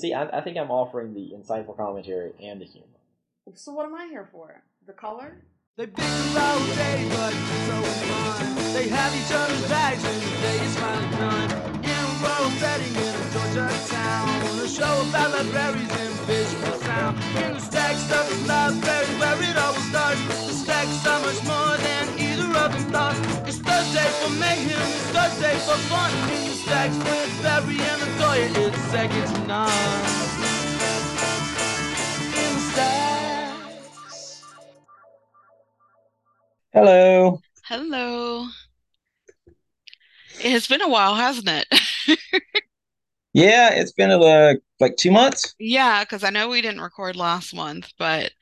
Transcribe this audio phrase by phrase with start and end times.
[0.00, 2.86] see, I, I think I'm offering the insightful commentary and the humor.
[3.54, 4.62] So what am I here for?
[4.86, 5.42] The color?
[5.76, 8.74] They bicker all day, but so fun.
[8.74, 11.50] They have each other's bags and the day is finally done.
[11.84, 17.16] In a rural setting in a Georgia town, a show about libraries and visual sound.
[17.42, 20.20] In the stack stuff is library where it always starts.
[20.46, 22.29] The stack's so much more than
[22.70, 23.46] either of them.
[23.46, 26.10] It's Thursday for mayhem, it's Thursday for fun.
[26.30, 29.70] In the stacks with Barry and Latoya, it's second to none.
[32.36, 34.44] In stacks.
[36.72, 37.40] Hello.
[37.64, 38.46] Hello.
[40.42, 41.66] It has been a while, hasn't it?
[43.32, 45.54] Yeah, it's been a like two months.
[45.58, 48.32] Yeah, because I know we didn't record last month, but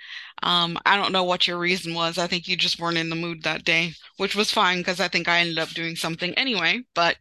[0.43, 2.17] um, I don't know what your reason was.
[2.17, 5.09] I think you just weren't in the mood that day, which was fine because I
[5.09, 6.83] think I ended up doing something anyway.
[6.95, 7.17] But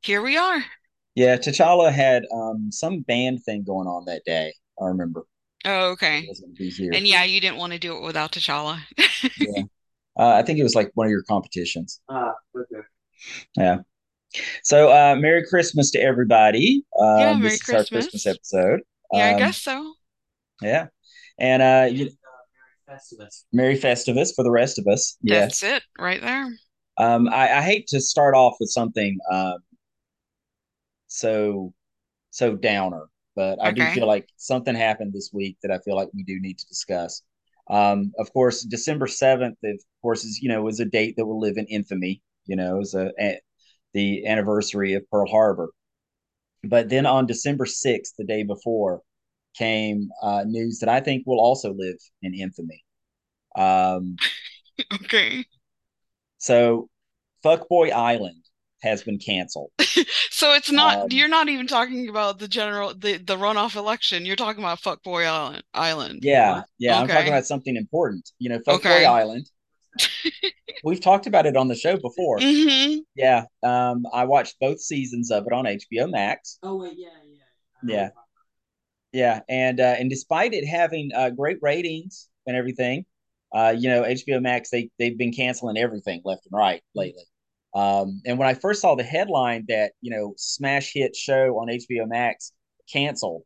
[0.00, 0.64] here we are.
[1.14, 4.54] Yeah, T'Challa had um some band thing going on that day.
[4.80, 5.24] I remember.
[5.64, 6.24] Oh, okay.
[6.26, 6.90] wasn't gonna be here.
[6.94, 8.80] And yeah, you didn't want to do it without T'Challa.
[9.38, 9.62] Yeah.
[10.18, 12.00] Uh, I think it was like one of your competitions.
[12.08, 12.86] Ah, okay.
[13.56, 13.78] Yeah.
[14.62, 16.84] So, uh, Merry Christmas to everybody.
[16.98, 18.26] Um, Yeah, this Merry is our Christmas Christmas.
[18.26, 18.80] episode.
[19.12, 19.94] Yeah, I Um, guess so.
[20.62, 20.86] Yeah.
[21.38, 22.08] And uh, you, uh,
[22.88, 23.44] Merry Festivus.
[23.52, 25.16] Merry Festivus for the rest of us.
[25.22, 25.60] Yes.
[25.60, 26.50] That's it right there.
[26.98, 29.58] Um, I, I hate to start off with something um
[31.06, 31.72] so
[32.30, 36.08] so downer, but I do feel like something happened this week that I feel like
[36.14, 37.22] we do need to discuss.
[37.70, 41.40] Um, of course, December 7th, of course, is you know, was a date that will
[41.40, 43.40] live in infamy, you know, is a, a
[43.94, 45.70] the anniversary of Pearl Harbor.
[46.64, 49.02] But then on December 6th, the day before,
[49.56, 52.84] came uh, news that I think will also live in infamy.
[53.56, 54.20] Um,
[54.92, 55.46] Okay.
[56.38, 56.88] so
[57.44, 58.44] Fuckboy Island
[58.82, 59.72] has been canceled.
[60.30, 64.26] So it's not, Um, you're not even talking about the general, the, the runoff election.
[64.26, 65.62] You're talking about Fuckboy Island.
[65.74, 66.24] Island.
[66.24, 68.30] Yeah, yeah, I'm talking about something important.
[68.38, 69.06] You know, Fuckboy Okay.
[69.06, 69.50] Island.
[70.84, 72.38] We've talked about it on the show before.
[72.38, 73.00] Mm-hmm.
[73.14, 76.58] Yeah, um, I watched both seasons of it on HBO Max.
[76.62, 77.08] Oh wait, yeah,
[77.82, 77.94] yeah.
[77.94, 78.08] Yeah.
[79.12, 83.04] Yeah, and uh, and despite it having uh, great ratings and everything,
[83.54, 87.24] uh, you know, HBO Max they they've been canceling everything left and right lately.
[87.74, 91.68] Um, and when I first saw the headline that you know smash hit show on
[91.68, 92.52] HBO Max
[92.90, 93.42] canceled,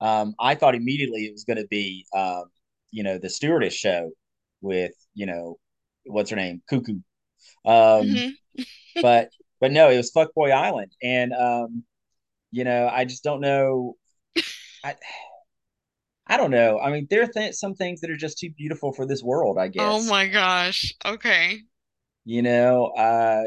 [0.00, 2.44] um, I thought immediately it was going to be um,
[2.90, 4.10] you know the Stewardess show
[4.62, 5.58] with you know
[6.10, 7.02] what's her name Cuoco,
[7.66, 8.24] um,
[8.56, 8.64] Mm-hmm.
[9.02, 11.84] but but no, it was Fuckboy Island, and um,
[12.52, 13.96] you know I just don't know.
[14.84, 14.96] I
[16.26, 16.78] I don't know.
[16.80, 19.58] I mean, there are th some things that are just too beautiful for this world,
[19.58, 20.00] I guess.
[20.00, 20.94] Oh my gosh.
[21.04, 21.64] Okay.
[22.24, 23.44] You know, uh,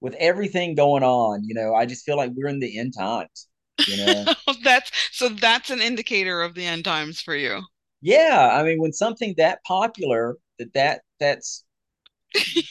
[0.00, 3.48] with everything going on, you know, I just feel like we're in the end times,
[3.86, 4.26] you know?
[4.64, 7.62] That's so that's an indicator of the end times for you.
[8.02, 11.64] Yeah, I mean, when something that popular that that that's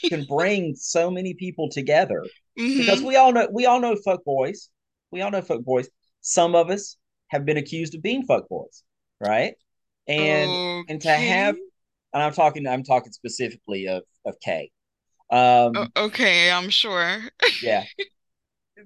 [0.08, 2.30] can bring so many people together
[2.76, 4.68] because hmm we all know we all know fuck boys.
[5.10, 5.88] We all know fuck boys.
[6.20, 6.96] Some of us
[7.28, 8.82] have been accused of being fuck boys,
[9.20, 9.54] right?
[10.08, 10.58] And
[10.88, 11.56] and to have
[12.14, 14.70] and I'm talking I'm talking specifically of of Kay.
[15.30, 17.30] Um O- okay, I'm sure.
[17.60, 17.86] yeah.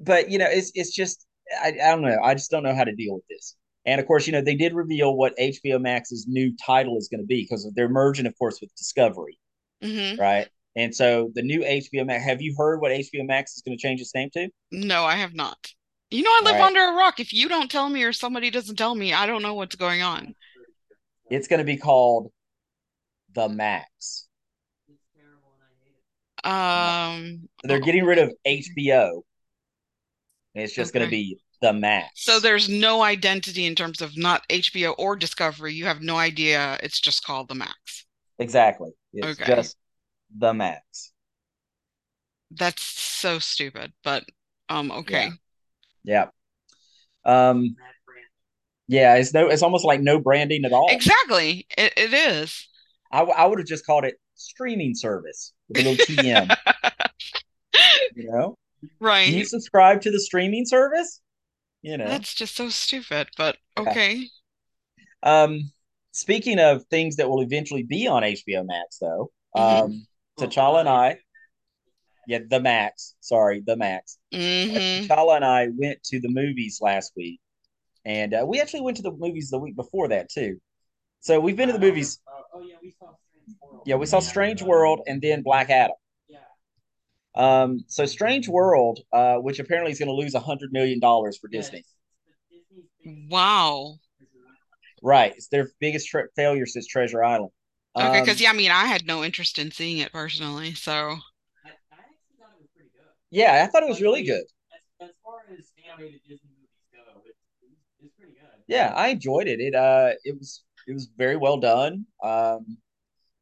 [0.00, 1.26] But you know, it's it's just
[1.62, 2.18] I, I don't know.
[2.22, 3.56] I just don't know how to deal with this.
[3.86, 7.20] And of course, you know, they did reveal what HBO Max's new title is going
[7.20, 9.38] to be because they're merging, of course, with Discovery,
[9.82, 10.48] hmm right?
[10.76, 13.82] And so the new HBO Max, have you heard what HBO Max is going to
[13.82, 14.48] change its name to?
[14.70, 15.72] No, I have not.
[16.10, 16.60] You know, I live right.
[16.60, 17.18] under a rock.
[17.18, 20.02] If you don't tell me or somebody doesn't tell me, I don't know what's going
[20.02, 20.34] on.
[21.28, 22.32] It's going to be called
[23.34, 24.28] The Max.
[24.88, 27.18] It's terrible and I hate it.
[27.24, 29.24] Um, So they're getting rid of HBO.
[30.54, 32.24] And it's just going to be The Max.
[32.24, 35.72] so there's no identity in terms of not HBO or Discovery.
[35.74, 36.78] You have no idea.
[36.82, 38.06] It's just called the Max.
[38.38, 38.90] exactly.
[39.12, 39.54] It's Okay.
[39.54, 39.76] just
[40.36, 41.12] The Max.
[42.50, 44.24] That's so stupid, but
[44.68, 45.30] um, okay.
[46.04, 46.26] Yeah.
[47.24, 47.76] Um.
[48.88, 49.14] Yeah.
[49.16, 49.48] It's no.
[49.48, 50.88] It's almost like no branding at all.
[50.90, 51.66] Exactly.
[51.76, 52.68] It it is.
[53.10, 56.54] I, I would have just called it streaming service with a little TM.
[58.16, 58.56] you know,
[59.00, 61.20] do you subscribe to the streaming service?
[61.84, 62.06] You know.
[62.08, 63.82] That's just so stupid, but Yeah.
[63.90, 64.26] okay.
[65.22, 65.70] Um,
[66.12, 69.82] speaking of things that will eventually be on HBO Max, though, Mhm.
[69.84, 70.06] um,
[70.38, 71.18] T'Challa and I,
[72.26, 73.14] yeah, the Max.
[73.20, 74.18] Sorry, the Max.
[74.32, 74.72] Uh, hmm
[75.04, 77.38] T'Challa and I went to the movies last week,
[78.06, 80.58] and uh, we actually went to the movies the week before that too.
[81.20, 82.18] So we've been to the movies.
[82.26, 83.82] Uh, oh yeah, we saw Strange World.
[83.84, 85.96] Yeah, we saw Strange World and then Black Adam.
[87.36, 87.62] Yeah.
[87.62, 91.38] Um, so Strange World, uh, which apparently is going to lose a hundred million dollars
[91.38, 91.78] for Disney.
[91.78, 91.94] it's-
[92.50, 93.96] it's the Disney's Wow.
[95.02, 97.50] Right, it's their biggest tre- failure since Treasure Island.
[97.96, 100.92] Okay, Um, because yeah, I mean, I had no interest in seeing it personally, so
[100.92, 103.04] I, I actually thought it was pretty good.
[103.30, 104.44] yeah, I thought it was really good.
[105.00, 108.62] As, as far as animated Disney movies go, it's, it's, it's pretty good.
[108.66, 109.60] Yeah, I enjoyed it.
[109.60, 112.06] It uh, it was it was very well done.
[112.22, 112.78] Um,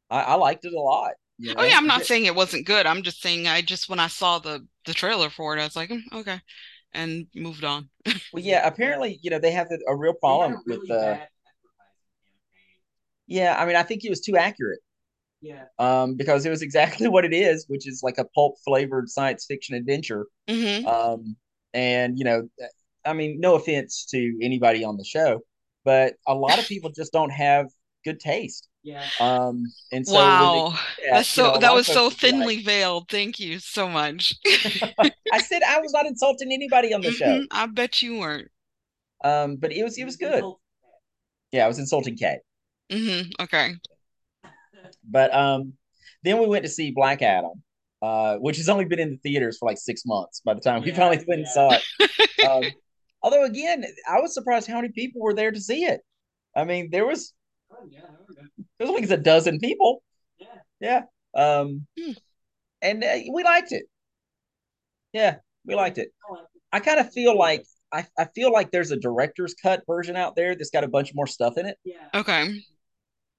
[0.09, 1.13] I, I liked it a lot.
[1.37, 2.85] You oh yeah, I'm not Th- saying it wasn't good.
[2.85, 5.75] I'm just saying I just when I saw the the trailer for it, I was
[5.75, 6.39] like, "Mm, okay,
[6.93, 7.89] and moved on.
[8.05, 8.67] well, yeah.
[8.67, 12.37] Apparently, you know, they have a real problem really with uh, bad advertising campaign.
[13.27, 13.55] yeah.
[13.57, 14.79] I mean, I think it was too accurate.
[15.41, 15.65] Yeah.
[15.79, 19.45] Um, because it was exactly what it is, which is like a pulp flavored science
[19.45, 20.27] fiction adventure.
[20.49, 21.35] hmm Um,
[21.73, 22.49] and you know,
[23.05, 25.41] I mean, no offense to anybody on the show,
[25.83, 27.67] but a lot of people just don't have
[28.05, 28.67] good taste.
[28.83, 29.07] Yeah.
[29.19, 31.93] Um, and so when they Wow, do that, that's you know, so that was so
[32.09, 33.09] folks would be like- thinly veiled.
[33.09, 34.35] Thank you so much.
[35.31, 37.25] I said I was not insulting anybody on the show.
[37.25, 38.49] Mhm, I bet you weren't.
[39.23, 40.43] Um, but it was it was good.
[41.53, 42.39] Yeah, I was insulting Kay.
[42.91, 43.75] hmm Okay.
[45.09, 45.73] But um,
[46.23, 47.63] then we went to see Black Adam,
[48.01, 50.81] uh, which has only been in the theaters for like six months by the time
[50.81, 52.09] we Yeah, finally went and saw it.
[52.45, 52.63] Um,
[53.21, 56.01] although again, I was surprised how many people were there to see it.
[56.57, 57.33] I mean, there was
[57.71, 58.01] Oh yeah,
[58.85, 59.09] that was good.
[59.09, 60.03] there like a dozen people.
[60.37, 60.47] Yeah.
[60.79, 61.01] Yeah.
[61.35, 62.11] Um, Hmm.
[62.81, 63.83] and uh, we liked it.
[65.13, 66.09] Yeah, we liked it.
[66.29, 66.61] I liked it.
[66.71, 70.35] I kind of feel like I, I feel like there's a director's cut version out
[70.35, 71.77] there that's got a bunch more stuff in it.
[71.83, 72.07] Yeah.
[72.13, 72.59] Okay.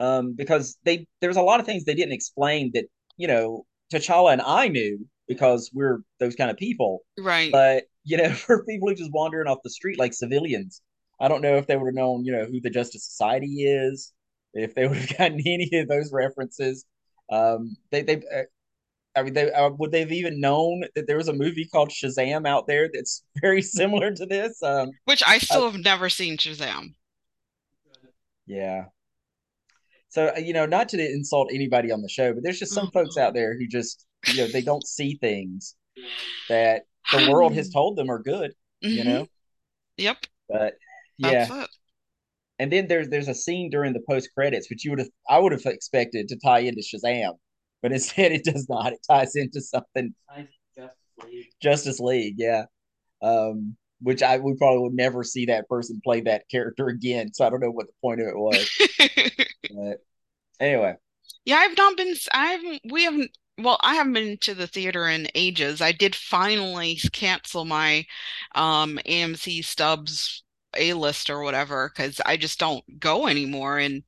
[0.00, 2.84] Um, because they there's a lot of things they didn't explain that
[3.16, 7.00] you know T'Challa and I knew because we're those kind of people.
[7.18, 7.50] Right.
[7.50, 10.80] But you know, for people who just wandering off the street like civilians,
[11.20, 14.12] I don't know if they would have known you know who the Justice Society is,
[14.54, 16.84] if they would have gotten any of those references.
[17.30, 18.16] Um, they they.
[18.16, 18.42] Uh,
[19.16, 22.48] I mean, they uh, would they've even known that there was a movie called Shazam
[22.48, 24.60] out there that's very similar to this.
[24.62, 26.94] Um, Which I still have never seen Shazam.
[28.46, 28.86] Yeah.
[30.08, 32.90] So, uh, you know, not to insult anybody on the show, but there's just some
[32.92, 35.74] folks out there who just, you know, they don't see things
[36.48, 39.06] that the world has told them are good, you Mhm.
[39.06, 39.26] know?
[39.96, 40.26] Yep.
[40.48, 40.74] But
[41.18, 41.66] yeah.
[42.58, 42.72] That's it.
[42.72, 45.38] And then there's there's a scene during the post credits which you would have I
[45.38, 47.34] would have expected to tie into Shazam,
[47.82, 48.92] but instead it does not.
[48.92, 50.14] It ties into something
[50.76, 51.46] Justice League.
[51.62, 52.64] Justice League, yeah.
[53.22, 57.32] Um, which I we probably would never see that person play that character again.
[57.34, 58.70] So I don't know what the point of it was.
[59.74, 60.04] But
[60.60, 60.96] anyway.
[61.44, 65.08] Yeah, I've not been, I haven't, we haven't, well, I haven't been to the theater
[65.08, 65.80] in ages.
[65.80, 68.06] I did finally cancel my
[68.54, 70.43] um AMC Stubs
[70.76, 73.78] A-list or whatever because I just don't go anymore.
[73.78, 74.02] And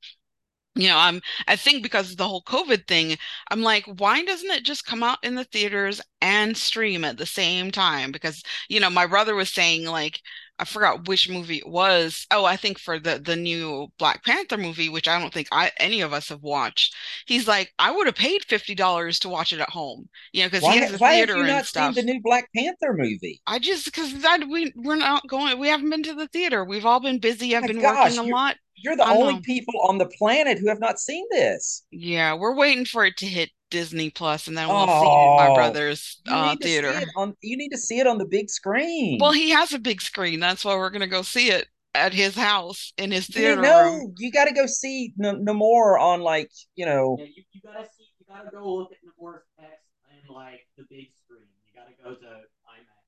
[0.77, 3.17] you know, I'm I think because of the whole COVID thing,
[3.51, 7.25] I'm like, why doesn't it just come out in the theaters and stream at the
[7.25, 8.11] same time?
[8.11, 10.21] Because, you know, my brother was saying like
[10.59, 12.25] I forgot which movie it was.
[12.31, 15.71] Oh, I think for the the new Black Panther movie, which I don't think I
[15.79, 16.95] any of us have watched.
[17.27, 20.09] He's like, I would have paid $50 to watch it at home.
[20.33, 21.93] You know, because he has a why have theater you and not stuff.
[21.93, 23.41] seen the new Black Panther movie?
[23.45, 25.59] I just because I we we're not going.
[25.59, 26.65] We haven't been to the theater.
[26.65, 27.55] We've all been busy.
[27.55, 28.55] I've been gosh, working a lot.
[28.77, 29.41] You're the I only know.
[29.41, 31.83] people on the planet who have not seen this.
[31.91, 35.35] Yeah, we're waiting for it to hit Disney Plus, and then we'll see it in
[35.35, 36.93] my Oh, brother's uh, theater.
[37.17, 37.35] on.
[37.41, 39.17] You need to see it on the big screen.
[39.19, 40.39] Well, he has a big screen.
[40.39, 43.83] That's why we're gonna go see it at his house in his you theater know,
[43.83, 44.13] room.
[44.19, 47.17] you got to go see no, no more on like you know.
[47.19, 50.83] Yeah, you, you gotta see, you gotta go look at Namor's text in like the
[50.89, 51.47] big screen.
[51.65, 53.01] You gotta go to IMAX.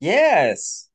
[0.00, 0.88] Yes,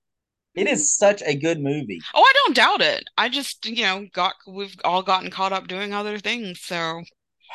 [0.58, 2.02] it is such a good movie.
[2.14, 3.06] Oh, I don't doubt it.
[3.18, 6.60] I just, you know, got we've all gotten caught up doing other things.
[6.62, 7.04] So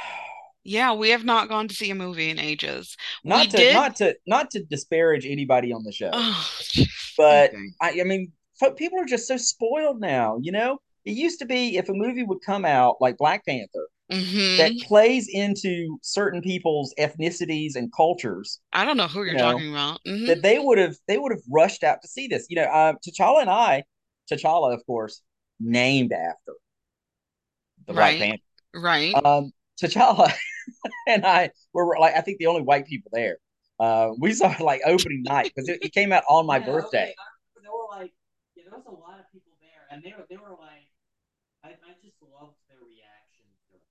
[0.65, 2.97] yeah, we have not gone to see a movie in ages.
[3.25, 6.51] Not We to did- not to not to disparage anybody on the show, Oh,
[7.17, 7.59] but okay.
[7.81, 8.33] I, I mean,
[8.77, 10.39] people are just so spoiled now.
[10.41, 13.89] You know, it used to be if a movie would come out like Black Panther
[14.11, 14.57] Mhm.
[14.59, 19.53] that plays into certain people's ethnicities and cultures, I don't know who you're you know,
[19.53, 20.01] talking about.
[20.05, 20.27] Mhm.
[20.27, 22.47] that they would have they would have rushed out to see this.
[22.51, 23.85] You know, uh, T'Challa and I,
[24.31, 25.23] T'Challa, of course,
[25.61, 26.55] named after
[27.87, 28.19] the Black Right.
[28.19, 28.43] Panther.
[28.75, 29.15] Right.
[29.25, 30.33] Um, T'Challa
[31.09, 33.39] and I were like, I think the only white people there.
[33.81, 36.67] Uh, we saw it like opening night because it, it came out on my Yeah,
[36.67, 36.99] birthday.
[36.99, 38.13] okay, I there were like,
[38.57, 40.87] yeah, there was a lot of people there, and they were, they were like,
[41.65, 43.83] I, I just loved their reaction to it.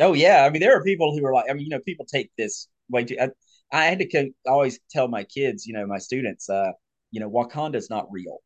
[0.00, 2.06] Oh yeah, I mean there are people who are like, I mean you know people
[2.06, 3.16] take this way too.
[3.20, 3.28] I,
[3.72, 6.72] I had to co- always tell my kids, you know, my students, uh,
[7.12, 8.38] you know, Wakanda's not real.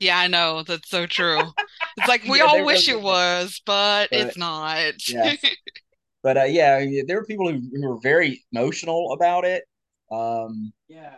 [0.00, 0.62] Yeah, I know.
[0.62, 1.40] That's so true.
[1.98, 5.08] It's like we Yeah, all wish really it was, but But- it's not.
[5.08, 5.38] Yes.
[6.22, 9.62] But uh, yeah, there were people who, who were very emotional about it.
[10.10, 11.14] Um, Yeah,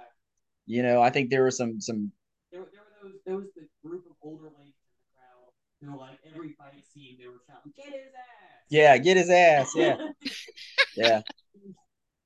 [0.66, 2.12] you know, I think there were some some
[2.52, 5.50] there, were- there were those, there was the group of older ladies in the crowd
[5.80, 8.37] You know, like every fight scene, they were shouting, "Get his ass!"
[8.70, 9.72] Yeah, get his ass.
[9.74, 9.96] Yeah,
[10.96, 11.22] yeah.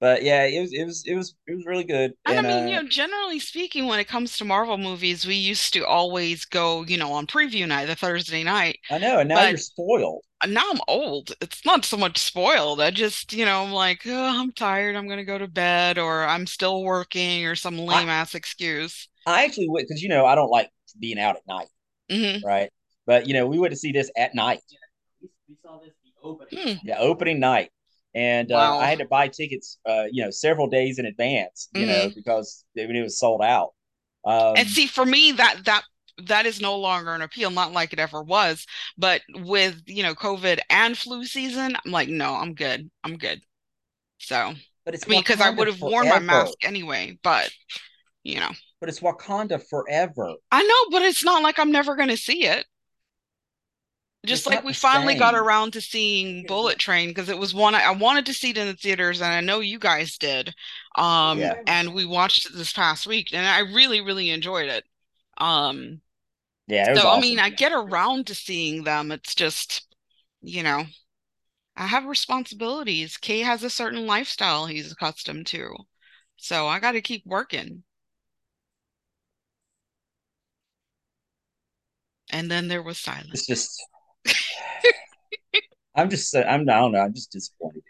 [0.01, 2.15] But yeah, it was it was it was it was really good.
[2.27, 5.25] And, And, I mean, uh, you know, generally speaking, when it comes to Marvel movies,
[5.25, 8.81] we used to always go, you know, on preview night, the Thursday night.
[8.91, 10.23] I know, and now you're spoiled.
[10.45, 11.33] Now I'm old.
[11.41, 12.81] It's not so much spoiled.
[12.81, 14.97] I just, you know, I'm like, oh, I'm tired.
[14.97, 19.09] I'm gonna go to bed, or I'm still working, or some lame ass excuse.
[19.25, 20.69] I actually would, because you know I don't like
[20.99, 21.69] being out at night,
[22.11, 22.71] hmm right?
[23.07, 24.61] But you know we went to see this at night,
[25.21, 26.77] we, we saw this the opening.
[26.77, 26.87] Hmm.
[26.87, 27.71] yeah, opening night,
[28.15, 31.87] and uh, I had to buy tickets, uh, you know, several days in advance, you
[31.87, 33.71] know, because it, it was sold out.
[34.25, 35.83] Um, And see, for me, that that
[36.27, 38.67] that is no longer an appeal, not like it ever was.
[38.99, 42.91] But with, you know, COVID and flu season, I'm like, no, I'm good.
[43.03, 43.41] I'm good.
[44.19, 47.51] So, but it's I mean, because I would have worn my mask anyway, but
[48.25, 48.51] you know,
[48.81, 50.35] But it's Wakanda forever.
[50.51, 52.67] I know, but it's not like I'm never gonna see it.
[54.25, 57.75] Just It's like we finally got around to seeing Bullet Train because it was one
[57.75, 60.55] I, I wanted to see it in the theaters, and I know you guys did.
[60.97, 61.55] Um, Yeah.
[61.67, 64.85] and we watched it this past week, and I really, really enjoyed it.
[65.39, 66.03] Um,
[66.67, 69.11] Yeah, it so I mean, I get around to seeing them.
[69.13, 69.87] It's just,
[70.43, 70.85] you know,
[71.77, 73.19] I have responsibilities.
[73.19, 75.77] Kay has a certain lifestyle he's accustomed to.
[76.37, 77.85] So I got to keep working.
[82.31, 83.31] And then there was silence.
[83.33, 83.83] it's just.
[85.95, 86.35] I'm just.
[86.35, 86.63] I'm.
[86.63, 87.01] I don't know.
[87.01, 87.83] I'm just disappointed.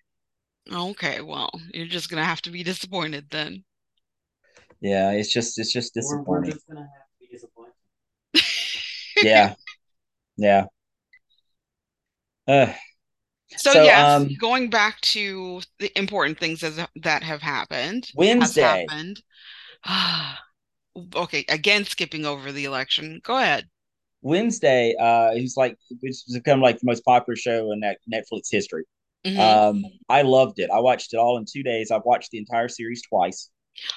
[0.73, 3.65] Okay, well, you're just gonna have to be disappointed then.
[4.81, 5.59] Yeah, it's just.
[5.59, 6.53] It's just We're, we're disappointing.
[6.53, 7.73] just gonna have to be disappointed.
[9.23, 9.55] yeah,
[10.37, 10.67] yeah.
[12.47, 12.73] Uh,
[13.57, 18.11] So, So, yes, um, going back to the important things as, that have happened.
[18.15, 18.87] Wednesday.
[18.89, 19.23] happened.
[21.17, 23.23] Okay, again, skipping over the election.
[23.25, 23.67] Go ahead.
[24.23, 28.49] Wednesday, uh, it was like it's become like the most popular show in that Netflix
[28.51, 28.85] history.
[29.25, 29.39] Mhm.
[29.39, 30.71] Um, I loved it.
[30.71, 31.91] I watched it all in two days.
[31.91, 33.51] I've watched the entire series twice.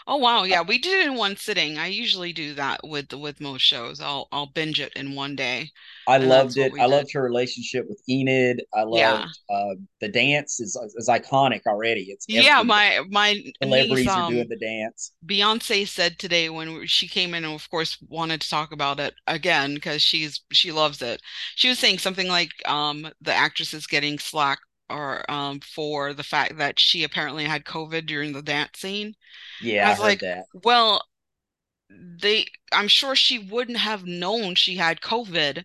[0.08, 1.77] Oh wow, yeah, we did it in one sitting.
[1.77, 4.01] I usually do that with with most shows.
[4.01, 5.72] I'll I'll binge it in one day.
[6.08, 6.74] I loved it.
[6.79, 6.86] I did.
[6.86, 8.63] loved her relationship with Enid.
[8.74, 9.34] I loved Yeah.
[9.50, 12.03] uh, the dance is is iconic already.
[12.10, 15.12] It's Yeah, my my celebrities niece, are um, doing the dance.
[15.25, 19.15] Beyonce said today when she came in and of course wanted to talk about it
[19.27, 21.22] again because she's she loves it.
[21.55, 26.24] She was saying something like um the actress is getting slack or um for the
[26.24, 29.15] fact that she apparently had COVID during the dance scene.
[29.62, 30.46] Yeah, I I, was heard like, that.
[30.63, 31.04] Well,
[31.89, 35.63] they I'm sure she wouldn't have known she had COVID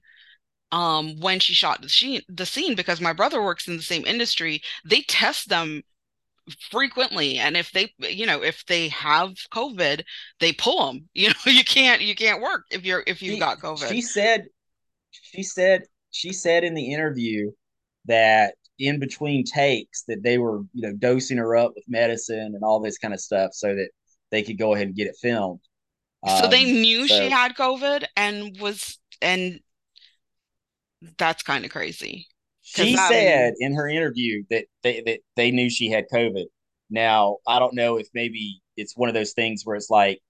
[0.72, 4.06] um when she shot the scene the scene because my brother works in the same
[4.06, 4.62] industry.
[4.84, 5.82] They test them
[6.70, 10.02] frequently and if they you know if they have COVID,
[10.40, 11.08] they pull them.
[11.14, 13.88] You know, you can't you can't work if you're if you've got COVID.
[13.88, 14.46] She said,
[15.10, 17.50] she said, she said in the interview
[18.06, 22.62] that in between takes that they were, you know, dosing her up with medicine and
[22.64, 23.90] all this kind of stuff so that
[24.30, 25.60] they could go ahead and get it filmed.
[26.26, 29.60] So they Um, knew so- she had COVID and was and
[31.18, 32.26] that's kind of crazy.
[32.62, 36.44] She said in her interview that they that they knew she had COVID.
[36.90, 40.20] Now, I don't know if maybe it's one of those things where it's like,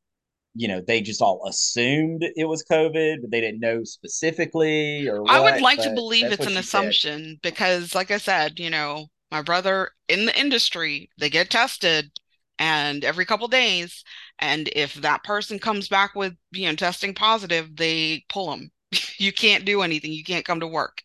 [0.55, 5.23] you know, they just all assumed it was COVID, but they didn't know specifically or
[5.27, 6.97] I would like to believe it's an she said.
[6.97, 12.11] assumption because, like I said, you know, my brother in the industry, they get tested
[12.59, 14.05] and every couple days,
[14.39, 18.71] and if that person comes back with, you know, testing positive, they pull them.
[19.19, 20.13] You can't do anything.
[20.13, 21.03] You can't come to work.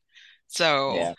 [0.47, 1.13] So, Yeah.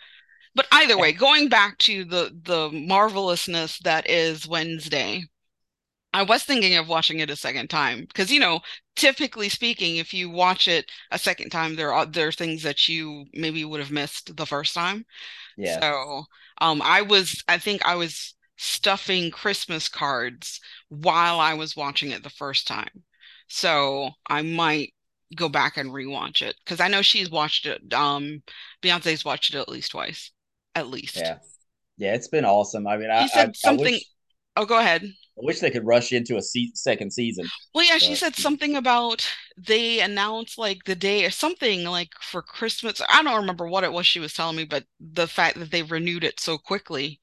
[0.55, 5.23] but either way, going back to the the marvelousness that is Wednesday,
[6.13, 8.61] I was thinking of watching it a second time because you know,
[8.95, 12.87] typically speaking, if you watch it a second time, there are there are things that
[12.87, 15.05] you maybe would have missed the first time.
[15.57, 15.79] Yeah.
[15.81, 16.25] So,
[16.61, 20.59] um, I was I think I was stuffing Christmas cards
[20.89, 23.03] while I was watching it the first time.
[23.47, 24.93] So I might
[25.35, 27.93] go back and rewatch it because I know she's watched it.
[27.93, 28.41] Um,
[28.81, 30.31] Beyonce's watched it at least twice,
[30.73, 31.17] at least.
[31.17, 31.37] Yeah.
[31.97, 32.87] Yeah, it's been awesome.
[32.87, 34.05] I mean, I, said I, something- I wish,
[34.55, 35.03] Oh, go ahead.
[35.37, 37.45] I wish they could rush into a se- second season.
[37.73, 42.41] Well, yeah, she said something about they announced like the day or something like for
[42.41, 43.01] Christmas.
[43.07, 45.83] I don't remember what it was she was telling me, but the fact that they
[45.83, 47.19] renewed it so quickly.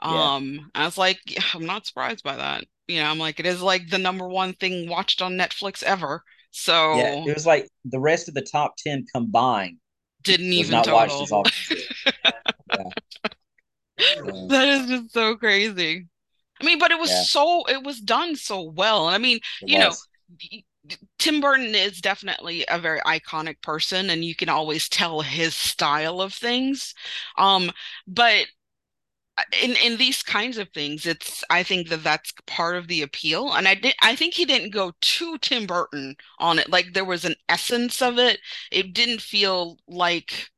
[0.00, 0.34] Yeah.
[0.34, 2.64] Um, I was like, yeah, I'm not surprised by that.
[2.86, 6.22] You know, I'm like, it is like the number one thing watched on Netflix ever.
[6.52, 9.78] So Yeah, it was like the rest of the top 10 combined
[10.22, 11.22] didn't even not watched total.
[11.22, 11.76] as often.
[13.98, 14.46] Yeah.
[14.48, 16.08] That is just so crazy.
[16.60, 17.24] I mean, but it was Yeah.
[17.30, 19.06] so it was done so well.
[19.08, 20.08] And I mean, It You know, was.
[20.52, 20.64] y-
[21.18, 26.20] Tim Burton is definitely a very iconic person, and you can always tell his style
[26.20, 26.94] of things.
[27.38, 27.72] Um,
[28.06, 28.46] but
[29.62, 33.52] in in these kinds of things, it's I think that that's part of the appeal,
[33.52, 36.70] and I did I think he didn't go too Tim Burton on it.
[36.70, 38.40] Like there was an essence of it.
[38.70, 40.50] It didn't feel like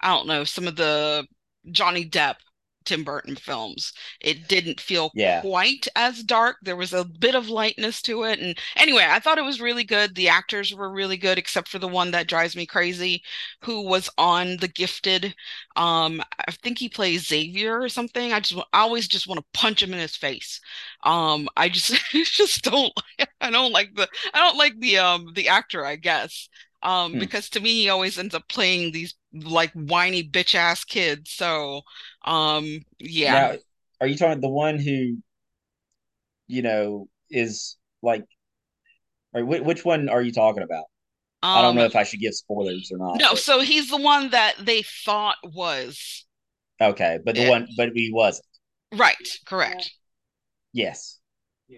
[0.00, 1.26] I don't know some of the
[1.72, 2.36] Johnny Depp
[2.84, 3.92] Tim Burton films.
[4.20, 5.42] It didn't feel Yeah.
[5.42, 6.56] quite as dark.
[6.62, 8.38] There was a bit of lightness to it.
[8.40, 10.14] And anyway, I thought it was really good.
[10.14, 13.22] The actors were really good, except for the one that drives me crazy,
[13.62, 15.34] who was on The Gifted.
[15.76, 18.32] Um, I think he plays Xavier or something.
[18.32, 20.60] I just I always just want to punch him in his face.
[21.02, 22.92] Um, I just just don't
[23.40, 26.48] I don't like the I don't like the um the actor, I guess.
[26.82, 27.18] Um, Hmm.
[27.18, 31.30] because to me he always ends up playing these like whiny bitch ass kids.
[31.32, 31.82] So
[32.24, 33.52] um, yeah.
[33.52, 33.58] Now,
[34.00, 35.18] are you talking the one who,
[36.46, 38.24] you know, is like,
[39.32, 40.84] or whi- which one are you talking about?
[41.42, 43.18] I don't Um, know if I should give spoilers or not.
[43.18, 46.26] no, but- so he's the one that they thought was
[46.80, 47.50] okay, but the Yeah.
[47.50, 48.46] one, but he wasn't.
[48.92, 49.92] right, correct.
[50.72, 51.18] Yes.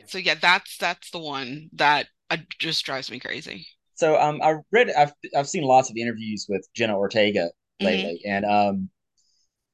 [0.06, 3.66] So yeah, that's that's the one that uh, just drives me crazy.
[3.94, 8.12] So um, I read, I've I've seen lots of interviews with Jenna Ortega Mhm.
[8.12, 8.90] lately, and um,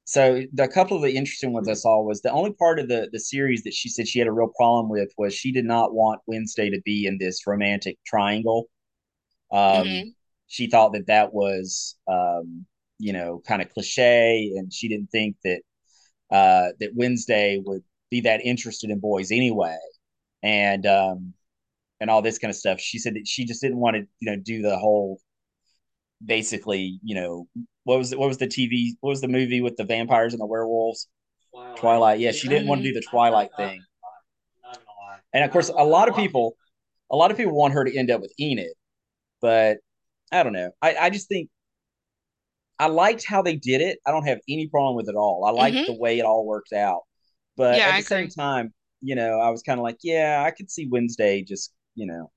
[0.05, 3.09] so the couple of the interesting ones I saw was the only part of the
[3.11, 5.93] the series that she said she had a real problem with was she did not
[5.93, 8.69] want Wednesday to be in this romantic triangle.
[9.51, 10.13] Um, Mhm.
[10.47, 12.65] she thought that that was um,
[12.99, 15.61] you know, kind of cliche, and she didn't think that
[16.31, 19.77] uh that Wednesday would be that interested in boys anyway,
[20.43, 21.33] and um
[21.99, 22.79] and all this kind of stuff.
[22.79, 25.19] She said that she just didn't want to, you know, do the whole
[26.23, 27.47] basically, you know,
[27.83, 30.41] what was it, what was the TV, what was the movie with the vampires and
[30.41, 31.07] the werewolves?
[31.77, 32.19] Twilight.
[32.19, 33.85] Yeah, she didn't want to do the Twilight thing.
[34.63, 35.19] Not gonna lie.
[35.33, 36.55] And of course, a lot of people,
[37.11, 38.73] a lot of people want her to end up with Enid,
[39.41, 39.77] but
[40.31, 40.71] I don't know.
[40.81, 41.49] I, I just think
[42.79, 43.99] I liked how they did it.
[44.05, 45.43] I don't have any problem with it at all.
[45.45, 45.85] I liked Mhm.
[45.85, 47.01] the way it all worked out.
[47.57, 50.51] But Yeah, at the same time, you know, I was kind of like, yeah, I
[50.51, 52.31] could see Wednesday just, you know,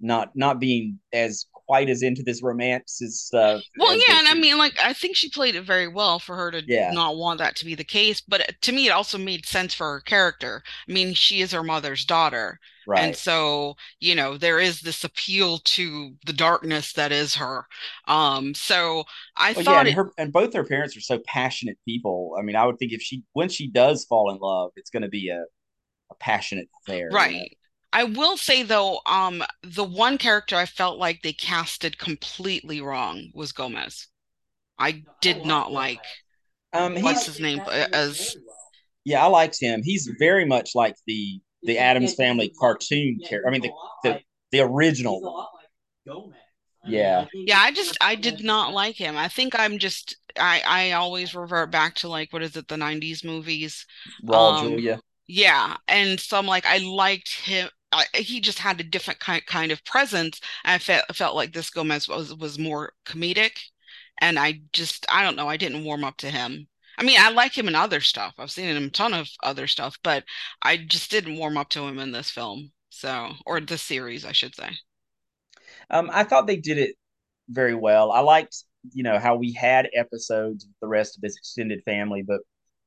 [0.00, 3.62] not not being as quite as into this romance stuff.
[3.78, 6.36] Well, as yeah, and I mean, like, I think she played it very well for
[6.36, 6.92] her to Yeah.
[6.92, 8.20] not want that to be the case.
[8.20, 10.62] But to me, it also made sense for her character.
[10.88, 12.58] I mean, she is her mother's daughter.
[12.86, 13.02] right.
[13.04, 17.66] And so, you know, there is this appeal to the darkness that is her.
[18.06, 19.04] Um, so
[19.36, 22.36] I Well, yeah, and it, her and both her parents are so passionate people.
[22.38, 25.02] I mean, I would think if she when she does fall in love, it's going
[25.02, 25.44] to be a
[26.10, 27.08] a passionate affair.
[27.10, 27.44] you know?
[27.94, 28.00] Right.
[28.00, 33.30] I will say though, um, the one character I felt like they casted completely wrong
[33.34, 34.08] was Gomez.
[34.78, 36.00] I did not like.
[36.72, 38.36] Um, What's his name, as-
[39.04, 39.82] yeah, I liked him.
[39.84, 43.48] He's very much like the the Addams Family cartoon character.
[43.48, 46.32] I mean, the the the original one.
[46.86, 47.26] Yeah.
[47.32, 49.16] Yeah, I just I did not like him.
[49.16, 52.76] I think I'm just I I always revert back to like what is it, the
[52.76, 53.86] 90s movies.
[54.24, 55.00] Raul Um, Julia.
[55.26, 57.68] Yeah, and so I'm like I liked him.
[57.94, 60.40] I, he just had a different kind kind of presence.
[60.64, 63.58] I felt felt like this Gomez was was more comedic,
[64.20, 65.48] and I just I don't know.
[65.48, 66.68] I didn't warm up to him.
[66.98, 68.34] I mean, I like him in other stuff.
[68.38, 70.24] I've seen him a ton of other stuff, but
[70.62, 72.72] I just didn't warm up to him in this film.
[72.90, 74.70] So, or the series, I should say.
[75.90, 76.96] Um, I thought they did it
[77.48, 78.12] very well.
[78.12, 78.56] I liked,
[78.92, 82.40] you know, how we had episodes with the rest of his extended family, but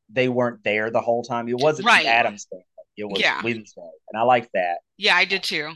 [0.10, 1.48] they weren't there the whole time.
[1.50, 2.04] It wasn't Right.
[2.04, 2.63] the Addams family.
[2.98, 3.42] It was Yeah.
[3.44, 4.80] Wednesday, and I liked that.
[4.98, 5.74] Yeah, I did too.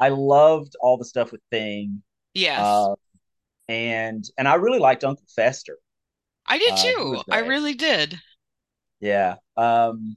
[0.00, 2.02] I loved all the stuff with Thing.
[2.34, 2.58] Yes.
[2.60, 2.94] Uh,
[3.68, 5.78] and and I really liked Uncle Fester.
[6.46, 7.22] I did uh, too.
[7.30, 8.20] I really did.
[9.00, 9.36] Yeah.
[9.56, 10.16] Um,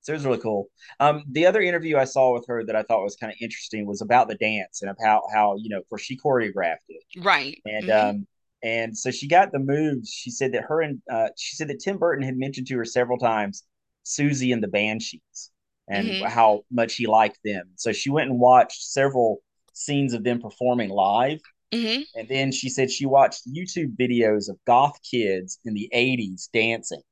[0.00, 0.68] so it was really cool.
[1.00, 3.86] Um, the other interview I saw with her that I thought was kind of interesting
[3.86, 7.02] was about the dance and about how, you know, for she choreographed it.
[7.18, 7.60] Right.
[7.66, 8.10] And Mhm.
[8.10, 8.26] um,
[8.62, 10.10] and so she got the moves.
[10.10, 12.84] She said that her and uh, she said that Tim Burton had mentioned to her
[12.84, 13.64] several times
[14.04, 15.50] Siouxsie and the Banshees
[15.88, 16.26] and Mhm.
[16.26, 17.70] how much he liked them.
[17.76, 19.38] So she went and watched several
[19.74, 21.40] scenes of them performing live.
[21.72, 26.48] hmm And then she said she watched YouTube videos of goth kids in the 80s
[26.52, 27.02] dancing.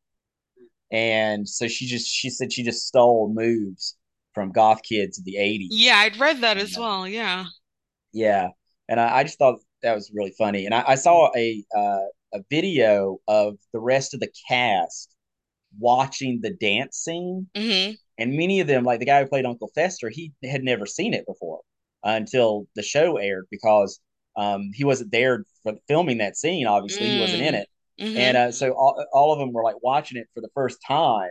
[0.90, 3.96] And so she just she said she just stole moves
[4.32, 5.86] from goth kids in the 80s.
[5.86, 6.78] Yeah, I'd read that as Yeah.
[6.78, 7.06] well.
[7.08, 7.46] Yeah.
[8.12, 8.48] Yeah.
[8.88, 10.66] And I, I just thought that was really funny.
[10.66, 15.14] And I, I saw a uh, a video of the rest of the cast
[15.78, 17.48] watching the dance scene.
[17.54, 20.86] hmm And many of them, like the guy who played Uncle Fester, he had never
[20.86, 21.60] seen it before
[22.04, 24.00] until the show aired because
[24.36, 26.66] um, he wasn't there for filming that scene.
[26.66, 27.68] Obviously, he wasn't in it.
[27.98, 30.78] hmm And uh, so all, all of them were like watching it for the first
[30.86, 31.30] time.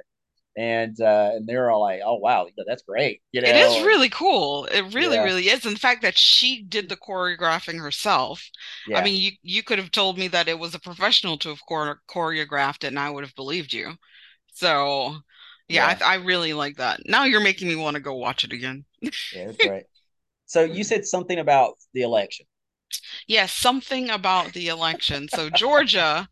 [0.57, 4.09] and uh, and they're all like, "Oh wow, that's great." You know, It is really
[4.09, 4.65] cool.
[4.65, 5.19] It really, Yeah.
[5.19, 5.65] really is.
[5.65, 8.49] In the fact that she did the choreographing herself.
[8.85, 11.49] yeah, I mean, you you could have told me that it was a professional to
[11.49, 13.97] have chore choreographed it, and I would have believed you.
[14.53, 15.23] So,
[15.73, 16.05] yeah, Yeah.
[16.05, 17.01] I, I really like that.
[17.05, 18.85] Now you're making me want to go watch it again.
[19.31, 19.85] yeah, it's great.
[20.47, 22.47] So you said something about the election.
[23.27, 25.27] Yes, something about the election.
[25.29, 26.27] So Georgia,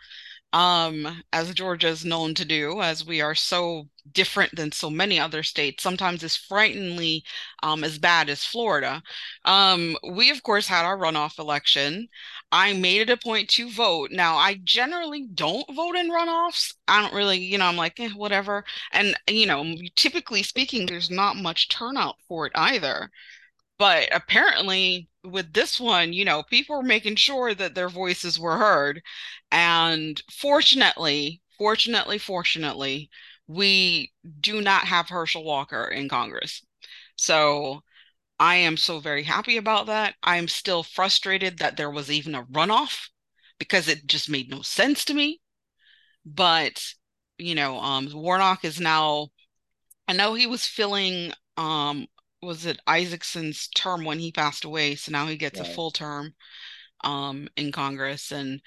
[0.54, 5.20] um, as Georgia is known to do, as we are so different than so many
[5.20, 7.24] other states, sometimes is frighteningly
[7.64, 9.04] um, as bad as Florida.
[9.46, 12.10] Um, we of course had our runoff election.
[12.52, 14.12] I made it a point to vote.
[14.12, 16.74] Now, I generally don't vote in runoffs.
[16.88, 18.66] I don't really, you know, I'm like, eh, whatever.
[18.92, 23.10] And you know, typically speaking, there's not much turnout for it either.
[23.78, 28.58] But apparently, with this one, you know, people were making sure that their voices were
[28.58, 29.02] heard.
[29.52, 33.10] And fortunately, fortunately, fortunately,
[33.48, 36.64] we do not have Herschel Walker in Congress.
[37.16, 37.84] So
[38.42, 40.16] I am so very happy about that.
[40.22, 43.08] I'm still frustrated that there was even a runoff
[43.58, 45.40] because it just made no sense to me.
[46.26, 46.96] But,
[47.38, 49.30] you know, um, Warnock is now,
[50.08, 52.08] I know he was filling um
[52.42, 56.36] was it Isakson's term when he passed away, so now he gets a full term
[57.04, 58.62] um in Congress and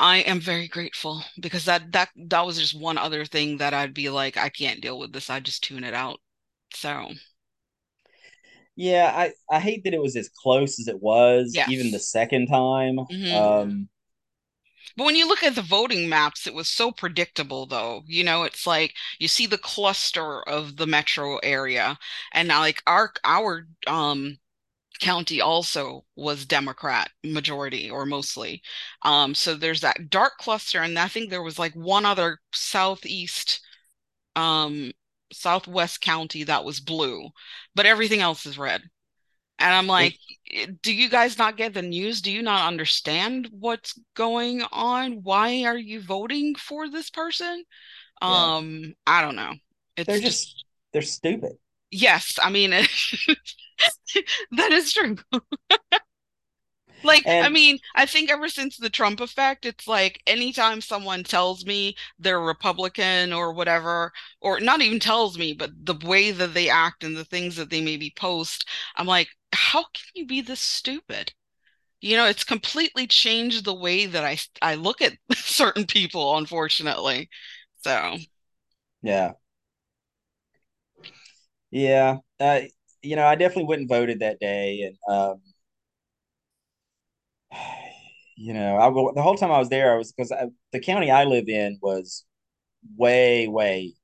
[0.00, 3.94] I am very grateful because that that that was just one other thing that I'd
[3.94, 5.30] be like I can't deal with this.
[5.30, 6.20] I just tune it out.
[6.74, 7.12] So,
[8.78, 11.66] Yeah, I I hate that it was as close as it was, Yes.
[11.66, 13.00] even the second time.
[13.10, 13.48] Mhm.
[13.68, 13.88] Um,
[14.96, 18.02] but when you look at the voting maps, it was so predictable though.
[18.06, 21.98] You know, it's like you see the cluster of the metro area
[22.32, 24.38] and now like our our um
[25.00, 28.62] county also was Democrat majority or mostly.
[29.02, 33.60] Um, so there's that dark cluster, and I think there was like one other southeast,
[34.36, 34.92] um,
[35.32, 37.28] southwest county that was blue,
[37.74, 38.82] but everything else is red.
[39.58, 40.16] And I'm like,
[40.82, 42.22] do you guys not get the news?
[42.22, 45.24] Do you not understand what's going on?
[45.24, 47.64] Why are you voting for this person?
[48.22, 48.56] Yeah.
[48.56, 49.54] Um, I don't know.
[49.96, 51.52] It's they're just they're stupid.
[51.90, 52.70] Yes, I mean
[54.52, 55.16] that is true.
[57.02, 61.64] Like, I mean, I think ever since the Trump effect, it's like anytime someone tells
[61.64, 66.68] me they're Republican or whatever, or not even tells me, but the way that they
[66.68, 70.60] act and the things that they maybe post, I'm like, how can you be this
[70.60, 71.32] stupid?
[72.00, 77.28] You know, it's completely changed the way that I I look at certain people, unfortunately.
[77.84, 78.18] So,
[79.02, 79.34] Yeah.
[81.70, 82.18] Yeah.
[82.40, 82.60] Uh,
[83.02, 85.40] you know, I definitely went and voted that day, and um,
[88.36, 90.32] you know, I the whole time I was there, I was because
[90.72, 92.24] the county I live in was
[92.96, 93.94] way, way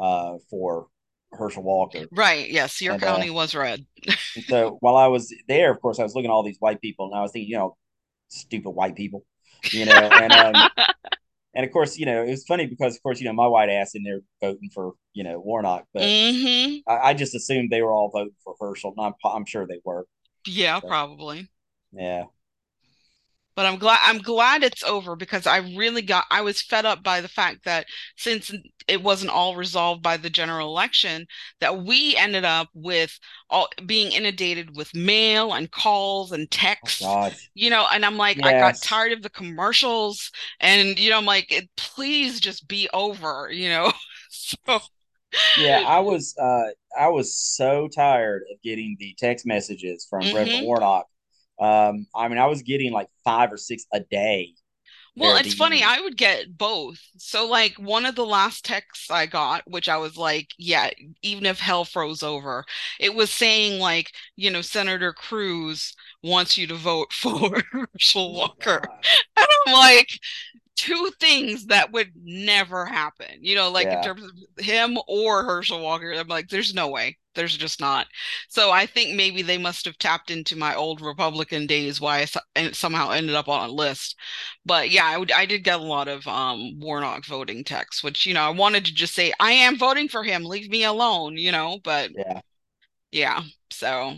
[0.00, 0.88] uh for
[1.32, 2.06] Herschel Walker.
[2.12, 3.86] right, yes, your And, uh, county was red.
[4.48, 7.06] So while I was there, of course, I was looking at all these white people,
[7.06, 7.76] and I was thinking, you know,
[8.28, 9.24] stupid white people,
[9.72, 10.54] you know, and um,
[11.54, 13.70] and of course, you know, it was funny because, of course, you know, my white
[13.70, 17.82] ass in there voting for, you know, Warnock, but hmm I, I just assumed they
[17.82, 20.06] were all voting for Herschel, and I'm I'm sure they were.
[20.46, 21.48] Yeah, So- probably.
[21.92, 22.24] Yeah,
[23.56, 27.02] But I'm glad I'm glad it's over because I really got I was fed up
[27.02, 28.52] by the fact that since
[28.86, 31.26] it wasn't all resolved by the general election,
[31.60, 33.18] that we ended up with
[33.50, 36.50] all being inundated with mail and calls and
[36.82, 36.98] oh, texts.
[36.98, 41.16] God, You know, and I'm like, I got tired of the commercials, and you know,
[41.18, 43.92] I'm like, it, please just be over, you know.
[44.28, 44.80] So
[45.54, 50.60] yeah, I was uh I was so tired of getting the text messages from Reverend
[50.60, 50.64] Mhm.
[50.64, 51.06] Warnock.
[51.58, 54.54] Um, I mean, I was getting like five or six a day.
[55.18, 55.82] Well, it's funny.
[55.82, 57.00] I would get both.
[57.16, 60.90] So, like, one of the last texts I got, which I was like, yeah,
[61.22, 62.64] even if hell froze over,
[63.00, 68.82] it was saying, like, you know, Senator Cruz wants you to vote for Herschel Walker.
[69.38, 70.18] And I'm like,
[70.76, 75.82] two things that would never happen, you know, like in terms of him or Herschel
[75.82, 76.12] Walker.
[76.12, 77.18] I'm like, there's no way.
[77.36, 78.08] There's just not.
[78.48, 82.72] So I think maybe they must have tapped into my old Republican days why I
[82.72, 84.16] somehow ended up on a list.
[84.64, 88.26] But yeah, I, would, I did get a lot of um, Warnock voting texts, which,
[88.26, 90.44] you know, I wanted to just say, I am voting for him.
[90.44, 92.40] Leave me alone, you know, but Yeah,
[93.12, 93.42] yeah.
[93.70, 94.16] So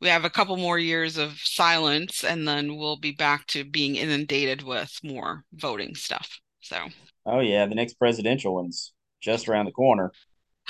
[0.00, 3.96] we have a couple more years of silence and then we'll be back to being
[3.96, 6.40] inundated with more voting stuff.
[6.60, 6.76] So,
[7.24, 10.12] oh yeah, the next presidential one's just around the corner.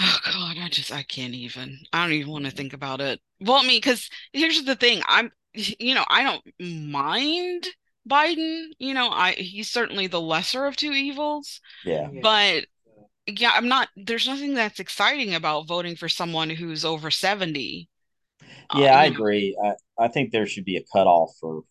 [0.00, 3.20] Oh God, I just, I can't even, I don't even want to think about it.
[3.40, 7.66] Well, I mean, because here's the thing I'm, you know, I don't mind
[8.08, 8.66] Biden.
[8.78, 12.66] You know, I, he's certainly the lesser of two evils, Yeah, but
[13.26, 17.88] yeah, I'm not, there's nothing that's exciting about voting for someone who's over 70.
[18.70, 19.56] Uh, Yeah, I agree.
[19.62, 21.62] I, I think there should be a cutoff for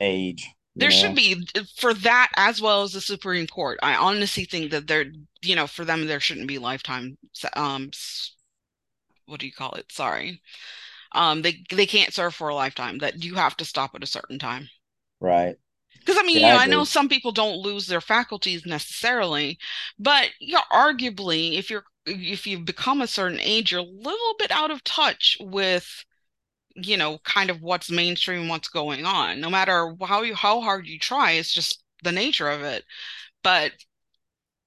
[0.00, 0.48] age.
[0.76, 3.78] There should be for that as well as the Supreme Court.
[3.82, 5.06] I honestly think that there,
[5.42, 7.18] you know, for them there shouldn't be lifetime
[7.54, 7.90] um
[9.26, 9.90] what do you call it?
[9.90, 10.40] Sorry.
[11.12, 12.98] Um they they can't serve for a lifetime.
[12.98, 14.68] That you have to stop at a certain time.
[15.20, 15.58] Right.
[16.00, 19.58] Because I mean, Yeah, you know, I know some people don't lose their faculties necessarily,
[19.98, 24.34] but you know, arguably, if you're if you've become a certain age, you're a little
[24.38, 26.04] bit out of touch with,
[26.76, 29.40] you know, kind of what's mainstream, what's going on.
[29.40, 32.84] No matter how you how hard you try, it's just the nature of it.
[33.42, 33.72] But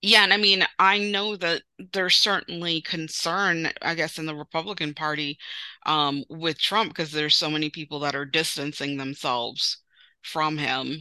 [0.02, 1.64] yeah, and I mean, I know that
[1.94, 5.38] there's certainly concern, I guess, in the Republican Party,
[5.86, 9.78] um, with Trump because there's so many people that are distancing themselves
[10.22, 11.00] from him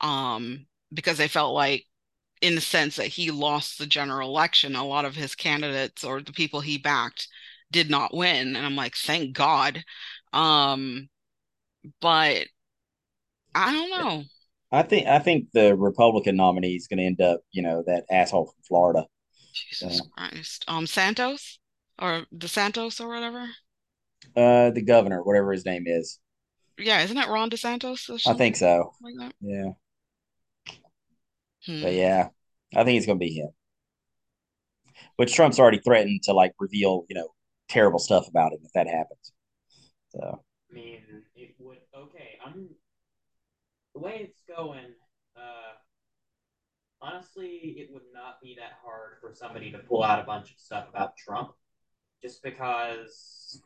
[0.00, 1.84] um, because they felt like,
[2.40, 6.22] in the sense that he lost the general election, a lot of his candidates or
[6.22, 7.28] the people he backed
[7.72, 8.56] did not win.
[8.56, 9.84] And I'm like, thank God.
[10.32, 11.08] Um,
[12.00, 12.46] but
[13.54, 14.24] I don't know.
[14.70, 18.04] I think I think the Republican nominee is going to end up, you know, that
[18.10, 19.06] asshole from Florida.
[19.54, 20.64] Jesus So, Christ.
[20.68, 21.58] Um, Santos
[21.98, 23.48] or DeSantos or whatever.
[24.36, 26.18] uh, the governor, whatever his name is.
[26.78, 28.92] Yeah, isn't that Ron DeSantos I think so.
[29.02, 29.32] like?
[29.40, 29.72] Yeah.
[31.66, 31.82] Hmm.
[31.82, 32.28] But yeah,
[32.74, 33.48] I think it's going to be him.
[35.16, 37.28] Which Trump's already threatened to like reveal, you know,
[37.68, 39.32] terrible stuff about him if that happens.
[40.18, 41.02] So, I mean,
[41.36, 41.78] it would.
[41.96, 42.68] Okay, I'm.
[43.94, 44.84] The way it's going,
[45.36, 45.74] uh,
[47.00, 50.58] honestly, it would not be that hard for somebody to pull out a bunch of
[50.58, 51.52] stuff about Trump,
[52.22, 53.62] just because.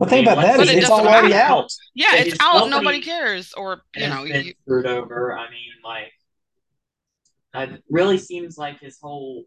[0.00, 1.52] the I thing about that once is But it it's already matter.
[1.52, 1.72] out.
[1.94, 2.52] Yeah, If it's out.
[2.60, 3.52] company Nobody cares.
[3.54, 6.12] Or, you has know, been you, screwed over, I mean, like,
[7.54, 9.44] it really seems like his whole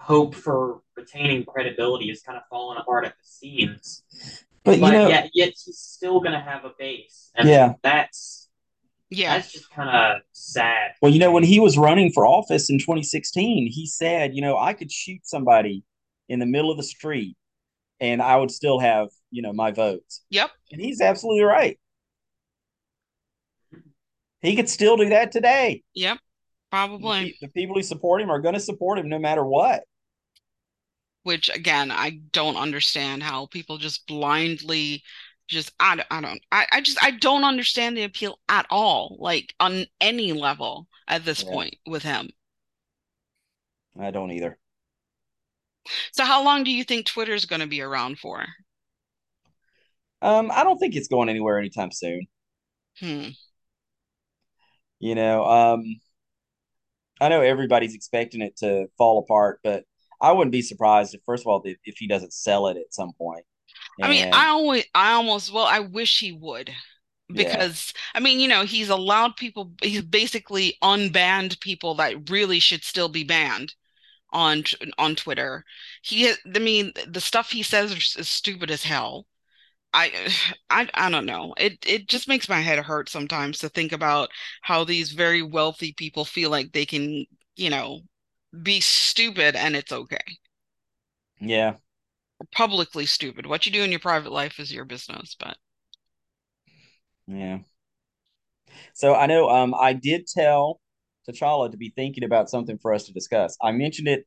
[0.00, 4.02] hope for retaining credibility is kind of falling apart at the seams.
[4.64, 7.74] But you know, yet, yet he's still gonna have a base, and Yeah.
[7.82, 8.48] that's
[9.10, 10.92] yeah, that's just kind of sad.
[11.02, 14.56] well, you know, when he was running for office in 2016, he said, you know,
[14.56, 15.82] I could shoot somebody
[16.28, 17.36] in the middle of the street
[18.00, 20.22] and I would still have, you know, my votes.
[20.30, 21.78] yep, And he's absolutely right.
[24.40, 25.82] He could still do that today.
[25.94, 26.18] yep,
[26.70, 27.32] probably.
[27.32, 29.82] pe- the people who support him are going to support him no matter what.
[31.24, 35.02] Which again, I don't understand how people just blindly
[35.48, 39.16] just I, don't- I don't I, I just I don't understand the appeal at all,
[39.20, 41.44] like on any level at this Yeah.
[41.44, 42.30] point with him.
[43.98, 44.58] I don't either.
[46.12, 48.46] So how long do you think Twitter's going to be around for?
[50.22, 52.26] Um, I don't think it's going anywhere anytime soon.
[53.00, 53.34] Hmm.
[55.00, 56.00] You know, um,
[57.20, 59.84] I know everybody's expecting it to fall apart, but
[60.22, 62.94] I wouldn't be surprised if, first of all, if, if he doesn't sell it at
[62.94, 63.44] some point.
[64.00, 66.74] I mean, I always, I almost, well, I wish he would, yeah,
[67.28, 72.84] because I mean, you know, he's allowed people, he's basically unbanned people that really should
[72.84, 73.74] still be banned
[74.30, 74.64] on
[74.98, 75.64] on Twitter.
[76.02, 79.26] He, I mean, the stuff he says is, is stupid as hell.
[79.92, 80.12] I,
[80.70, 81.54] I, I don't know.
[81.58, 84.30] It, it just makes my head hurt sometimes to think about
[84.62, 88.00] how these very wealthy people feel like they can, you know,
[88.62, 90.38] be stupid and it's okay.
[91.40, 91.74] yeah,
[92.52, 93.46] Publicly stupid.
[93.46, 95.58] What you do in your private life is your business, but.
[97.26, 97.60] yeah.
[98.94, 100.80] So I know um, I did tell
[101.28, 103.56] T'Challa to be thinking about something for us to discuss.
[103.62, 104.26] I mentioned it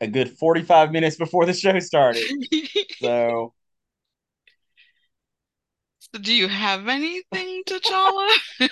[0.00, 2.30] a good 45 minutes before the show started.
[3.02, 3.54] So
[5.98, 8.28] So do you have anything, T'Challa?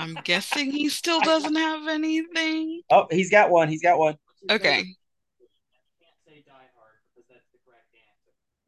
[0.00, 2.80] I'm guessing he still doesn't have anything.
[2.90, 3.68] oh, he's got one.
[3.68, 4.16] He's got one.
[4.50, 4.76] Okay.
[4.82, 4.86] can't
[6.26, 7.94] say Die Hard because that's the correct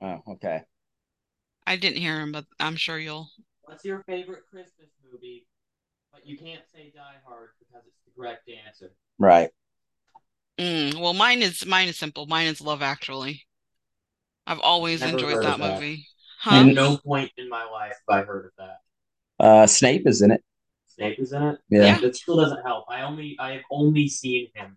[0.03, 0.23] answer.
[0.27, 0.61] Oh, okay.
[1.67, 3.29] I didn't hear him, but I'm sure you'll.
[3.63, 5.47] What's your favorite Christmas movie?
[6.13, 8.93] But you can't say Die Hard because it's the correct answer.
[9.19, 9.49] Right.
[10.59, 12.27] Mm, well, mine is mine is simple.
[12.27, 13.43] Mine is Love Actually.
[14.47, 15.75] I've always Never enjoyed that that.
[15.81, 16.07] movie.
[16.45, 16.63] At Huh?
[16.65, 18.79] no point in my life have I heard of that.
[19.45, 20.43] Uh, Snape is in it.
[20.95, 21.59] Snape is in it.
[21.71, 21.83] Yeah.
[21.85, 22.01] Yeah.
[22.01, 22.85] That still doesn't help.
[22.89, 24.77] I only I have only seen him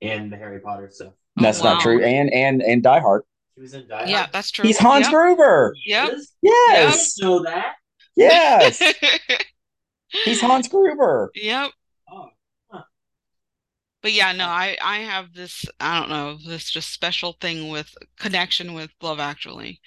[0.00, 1.12] in the Harry Potter stuff.
[1.38, 2.02] Oh, That's not true.
[2.02, 3.22] And and and Die Hard.
[3.54, 4.08] He was in Die Hard.
[4.08, 4.64] Yeah, that's true.
[4.64, 5.12] He's Hans Yep.
[5.12, 5.74] Gruber.
[5.82, 6.12] He Yep.
[6.42, 7.16] Yes.
[7.22, 7.74] I know that.
[8.16, 8.82] Yes.
[10.24, 11.30] He's Hans Gruber.
[11.34, 11.70] Yep.
[12.10, 12.28] Oh,
[14.02, 17.94] But yeah, no, I I have this I don't know this just special thing with
[18.18, 19.80] connection with Love Actually,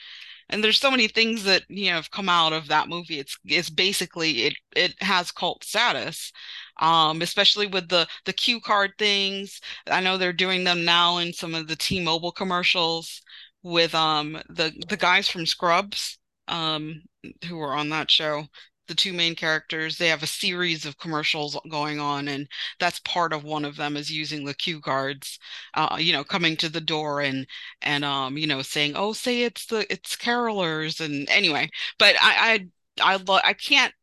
[0.50, 3.20] and there's so many things that you know have come out of that movie.
[3.20, 6.32] It's it's basically it it has cult status
[6.80, 9.60] um especially with the the cue card things.
[9.88, 13.22] I know they're doing them now in some of the t-mobile commercials
[13.64, 17.02] with um the the guys from scrubs um
[17.48, 18.46] who were on that show
[18.88, 22.48] the two main characters they have a series of commercials going on and
[22.80, 25.40] that's part of one of them is using the cue cards
[25.76, 27.46] uh, you know coming to the door and
[27.82, 31.70] and um you know saying oh say it's the it's carolers and anyway
[32.00, 32.68] but i
[33.02, 33.94] i i, I can't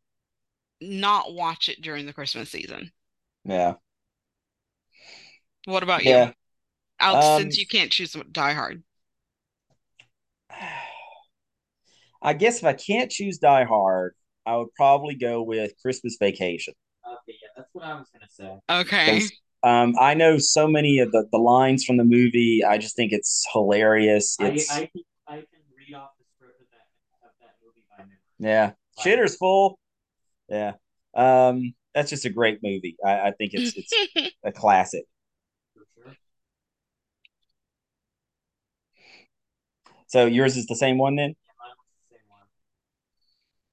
[0.81, 2.93] not watch it during the christmas season
[3.45, 3.75] Yeah.
[5.67, 6.33] what about you Yeah.
[7.01, 8.83] out Um, since you can't choose die hard
[12.23, 14.15] I guess if I can't choose Die Hard,
[14.47, 16.75] I would probably go with Christmas Vacation.
[17.07, 18.59] Okay, yeah, that's what I was gonna say.
[18.71, 22.63] okay 'Cause, Um, I know so many of the, the lines from the movie.
[22.67, 24.37] I just think it's hilarious.
[24.39, 24.91] I, It's I can
[25.27, 28.19] I can read off the script of that of that movie by memory.
[28.39, 29.79] yeah, Shitter's full.
[30.49, 30.73] Yeah.
[31.15, 32.97] Um, that's just a great movie.
[33.05, 33.95] I, I think it's it's
[34.45, 35.05] a classic.
[35.73, 36.17] For sure.
[40.09, 41.31] So yours is the same one then?
[41.31, 42.41] Yeah, mine was the same one.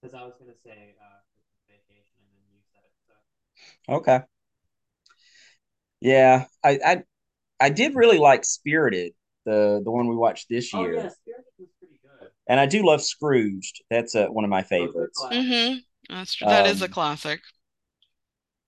[0.01, 1.19] Because I was gonna say uh,
[1.67, 2.93] Vacation, and then you said it.
[3.87, 3.93] So.
[3.95, 4.19] Okay.
[6.01, 7.03] Yeah, I I
[7.59, 9.13] I did really like Spirited,
[9.45, 12.29] the the one we watched this Oh year, yeah, Spirited was pretty good.
[12.47, 13.83] and I do love Scrooged.
[13.89, 15.23] That's uh, one of my favorites.
[15.31, 15.77] mm-hmm
[16.09, 17.41] that's true that is a Um, classic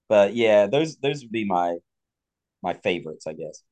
[0.10, 1.78] But yeah, those those would be my
[2.62, 3.64] my favorites, I guess.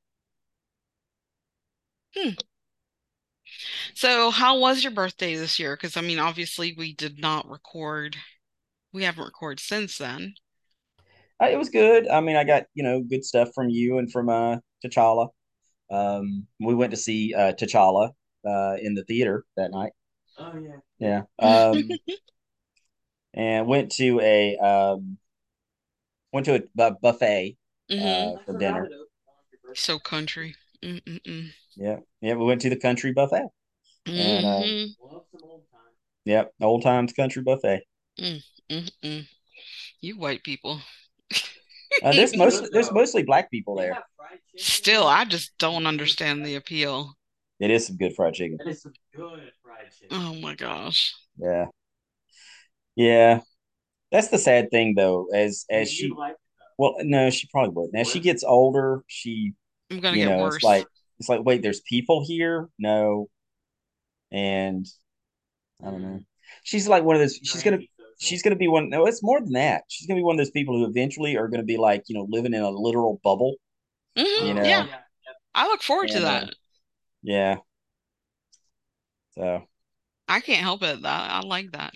[3.93, 5.75] So, how was your birthday this year?
[5.75, 8.17] Because I mean, obviously, we did not record.
[8.93, 10.35] We haven't recorded since then.
[11.41, 12.07] Uh, It was good.
[12.07, 15.29] I mean, I got, you know, good stuff from you and from uh T'Challa.
[15.91, 18.11] Um, we went to see uh T'Challa
[18.47, 19.93] uh in the theater that night.
[20.37, 20.79] Oh yeah.
[20.99, 21.23] Yeah.
[21.39, 21.99] Um,
[23.33, 25.17] and went to a um
[26.31, 27.57] went to a bu- buffet
[27.89, 28.85] hmm uh for dinner.
[28.85, 29.81] it opened on your birthday.
[29.81, 30.55] So country.
[30.83, 31.51] Mm-mm-mm.
[31.75, 31.97] Yeah.
[32.21, 33.47] Yeah, we went to the country buffet.
[34.07, 35.95] And uh hmm Love some old times.
[36.25, 37.81] yep, old times country buffet.
[38.19, 39.27] Mm-mm.
[40.01, 40.81] You white people.
[42.03, 43.93] Uh, there's mostly there's mostly black people there.
[43.93, 44.59] have fried chicken.
[44.59, 45.07] Still.
[45.07, 47.15] I just don't understand the appeal.
[47.59, 48.57] It is some good fried chicken.
[48.57, 50.17] That is some good fried chicken.
[50.17, 51.13] Oh my gosh.
[51.37, 51.67] Yeah.
[52.95, 53.41] Yeah.
[54.11, 56.35] That's the sad thing though, as And as she like
[56.77, 57.95] well, no, she probably wouldn't.
[57.95, 59.53] As she gets older, she
[59.91, 60.55] I'm gonna you get know, worse.
[60.55, 60.87] it's like
[61.19, 62.69] it's like, wait, there's people here?
[62.79, 63.29] No.
[64.31, 64.87] And
[65.85, 66.21] I don't know.
[66.63, 67.79] She's like one of those she's gonna
[68.19, 69.83] she's gonna be one no, it's more than that.
[69.89, 72.25] She's gonna be one of those people who eventually are gonna be like, you know,
[72.29, 73.55] living in a literal bubble,
[74.17, 74.63] Mhm, you know.
[74.63, 75.33] Yeah, yeah.
[75.53, 76.55] I look forward to And uh, that.
[77.23, 77.55] yeah.
[79.31, 79.63] So
[80.27, 81.01] I can't help it.
[81.01, 81.93] That I like that.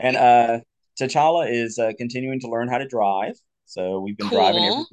[0.00, 0.60] and uh
[1.00, 3.34] T'Challa is uh, continuing to learn how to drive.
[3.66, 4.86] So we've been driving every Cool.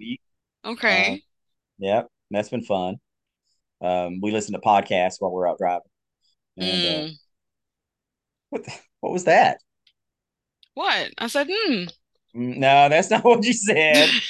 [0.65, 0.77] Week.
[0.87, 1.25] Um, Okay.
[1.79, 2.97] yeah, that's been fun.
[3.81, 5.83] Um, we listen to podcasts while we're out driving.
[6.57, 7.17] And uh, Mm.
[8.49, 9.59] what the, what was that?
[10.75, 11.11] What?
[11.17, 11.85] I said, hmm.
[12.35, 14.15] Mm, No, that's not what you said.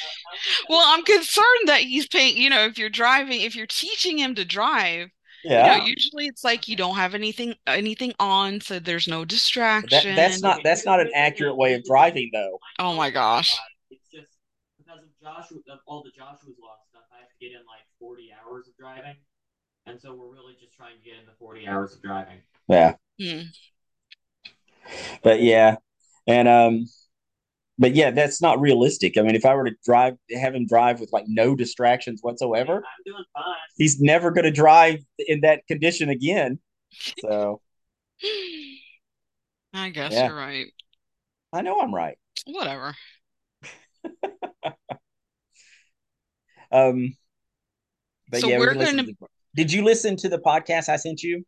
[0.69, 4.35] Well, I'm concerned that he's paying, you know, if you're driving, if you're teaching him
[4.35, 5.09] to drive,
[5.55, 9.25] you know, Yeah, usually it's like you don't have anything anything on, so there's no
[9.89, 10.15] that distraction.
[10.15, 12.59] that's not that's not an accurate way of driving though.
[12.79, 13.55] Oh my gosh.
[13.89, 14.31] It's just
[14.77, 17.81] because of Joshua, of all the Joshua's Law stuff, I have to get in like
[17.99, 19.15] 40 hours of driving.
[19.87, 22.41] And so we're really just trying to get in the 40 hours of driving.
[22.67, 23.41] Yeah, Hmm.
[25.23, 25.77] but yeah,
[26.27, 26.85] and um,
[27.79, 29.17] but yeah, that's not realistic.
[29.17, 32.75] I mean, if I were to drive, have him drive with like no distractions whatsoever,
[32.77, 33.43] I'm doing fine.
[33.77, 36.59] he's never going to drive in that condition again.
[37.19, 37.61] So
[39.73, 40.27] I guess Yeah.
[40.27, 40.67] you're right.
[41.51, 42.17] I know I'm right.
[42.45, 42.95] Whatever.
[46.71, 47.15] Um,
[48.29, 50.95] but So yeah, we we're listen gonna- to- Did you listen to the podcast I
[50.97, 51.45] sent you?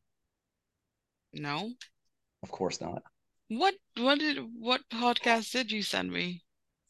[1.34, 1.72] No.
[2.44, 3.02] Of course not.
[3.50, 6.44] What what did what podcast did you send me?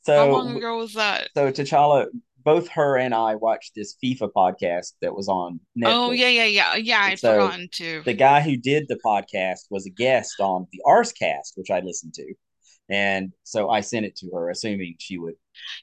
[0.06, 1.30] So How long ago was that?
[1.36, 2.08] So T'Challa,
[2.44, 5.86] both her and I watched this FIFA podcast that was on Netflix.
[5.94, 6.76] Oh yeah, yeah, yeah.
[6.76, 8.02] Yeah, I'd so forgotten to.
[8.04, 12.14] The guy who did the podcast was a guest on the Arsecast, which I listened
[12.16, 12.34] to.
[12.90, 15.34] And so I sent it to her, assuming she would.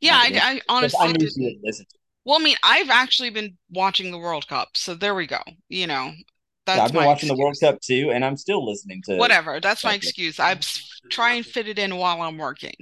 [0.00, 1.44] Yeah, have it in, I, I honestly I knew she didn't.
[1.44, 1.98] would listen to.
[2.24, 5.40] Well, I mean, I've actually been watching the World Cup, so there we go.
[5.68, 6.12] You know,
[6.66, 7.56] that's Yeah, I've been watching the World.
[7.60, 9.16] Cup too, and I'm still listening to.
[9.16, 10.40] Whatever, that's my excuse.
[10.40, 10.58] I
[11.10, 12.74] try and fit it in while I'm working.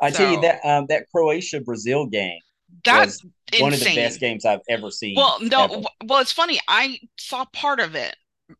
[0.00, 2.40] I tell you that um, that Croatia Brazil game
[2.84, 3.24] that's
[3.58, 5.16] one of the best games I've ever seen.
[5.16, 5.82] Well, no, ever.
[6.04, 6.60] well, it's funny.
[6.68, 8.16] I saw part of it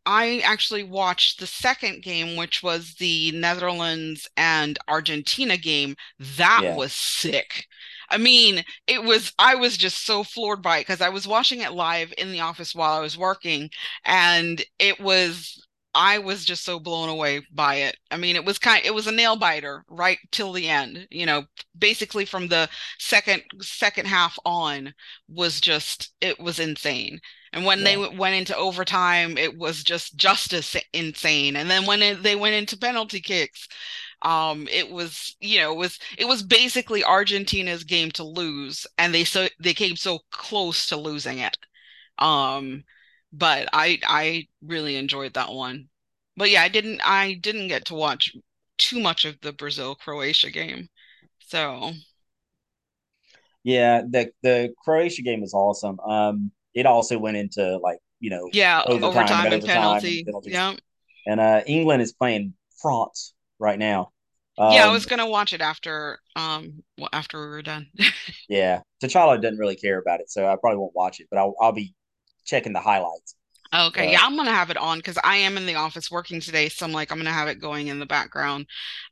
[0.07, 5.97] I actually watched the second game, which was the Netherlands and Argentina game.
[6.19, 6.77] That Yeah.
[6.77, 7.67] was sick.
[8.11, 11.61] I mean, it was, I was just so floored by it because I was watching
[11.61, 13.71] it live in the office while I was working,
[14.05, 17.97] and it was, I was just so blown away by it.
[18.11, 21.27] I mean, it was kind, it was a nail biter right till the end, you
[21.27, 21.45] know,
[21.77, 24.95] basically from the second second half on
[25.29, 27.21] was just, it was insane.
[27.53, 31.57] And when they w- went into overtime, it was just justice insane.
[31.57, 33.67] And then when it, they went into penalty kicks,
[34.23, 39.15] um, it was, you know, it was it was basically Argentina's game to lose, and
[39.15, 41.57] they so they came so close to losing it.
[42.19, 42.85] Um,
[43.33, 45.89] but I I really enjoyed that one.
[46.37, 48.37] But yeah, I didn't I didn't get to watch
[48.79, 50.89] too much of the Brazil Croatia game.
[51.41, 51.93] So
[53.63, 56.01] Yeah, the the Croatia game was awesome.
[56.01, 60.25] Um, it also went into like you know yeah, overtime, overtime and overtime, penalty.
[60.25, 60.53] penalties.
[60.55, 60.75] Yeah.
[61.27, 64.13] and uh, England is playing France right now.
[64.67, 67.91] Yeah, I Um, was gonna watch it after um well, after we were done.
[68.49, 71.55] yeah, T'Challa doesn't really care about it, so I probably won't watch it, but I'll
[71.61, 71.95] I'll be
[72.45, 73.35] checking the highlights.
[73.75, 76.41] Okay, Uh, yeah, I'm gonna have it on because I am in the office working
[76.41, 78.67] today, so I'm like I'm gonna have it going in the background,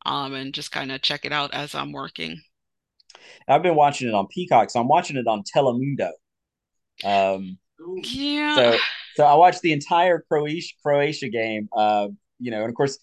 [0.07, 2.41] um, and just kind of check it out as I'm working.
[3.47, 6.11] I've been watching it on Peacock, so I'm watching it on Telemundo.
[7.05, 7.59] Um,
[8.03, 8.81] Yeah, so
[9.15, 11.69] so I watched the entire Croatia Croatia game.
[11.77, 12.99] Uh, you know, and of course.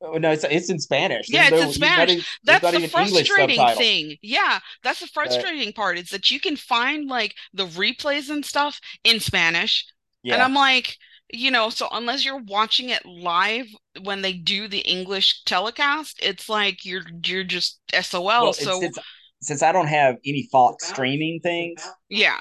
[0.00, 1.28] Oh, no, it's it's in Spanish.
[1.28, 2.12] Yeah, There's it's in no- not Spanish.
[2.12, 4.16] even- that's the frustrating thing.
[4.22, 8.80] Yeah, that's the frustrating part is that you can find like the replays and stuff
[9.04, 9.86] in Spanish,
[10.24, 10.96] and I'm like,
[11.32, 13.66] you know, so unless you're watching it live
[14.02, 18.24] when they do the English telecast, it's like you're you're just SOL.
[18.24, 18.98] well, So since
[19.40, 22.40] since I don't have any Fox streaming things, Yeah.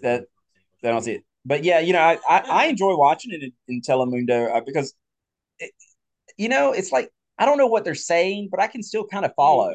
[0.00, 0.24] That-
[0.82, 1.24] I don't see it.
[1.46, 4.92] But yeah, you know, I I, I enjoy watching it in, in Telemundo uh, because,
[6.36, 9.24] you know, it's like I don't know what they're saying, but I can still kind
[9.24, 9.74] of follow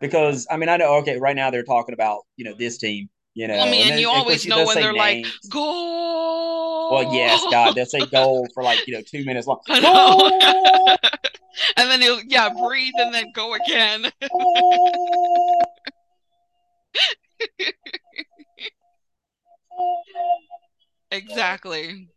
[0.00, 3.08] because I mean I know okay, right now they're talking about you know this team,
[3.34, 5.48] you know, I mean, and then, you always know when they're like, names.
[5.48, 6.92] goal.
[6.92, 9.60] Well, yes, God, they'll say goal for like you know two minutes long.
[9.66, 10.30] Goal!
[11.76, 14.10] and then he'll yeah breathe and then go again.
[21.10, 22.08] Exactly.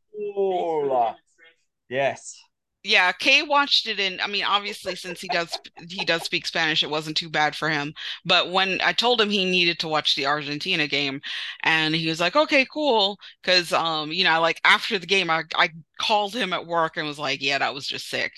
[1.89, 2.41] Yes.
[2.87, 5.57] Yeah, Kay watched it in, I mean, obviously since he does
[5.89, 7.93] he does speak Spanish, it wasn't too bad for him.
[8.23, 11.21] But when I told him he needed to watch the Argentina game,
[11.63, 15.43] and he was like, "Okay, cool." Because um, you know, like after the game, I
[15.55, 15.69] I
[15.99, 18.33] called him at work and was like, "Yeah, that was just sick."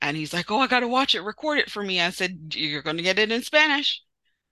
[0.00, 2.82] And he's like, "Oh, I gotta watch it, record it for me." I said, "You're
[2.82, 4.02] gonna get it in Spanish."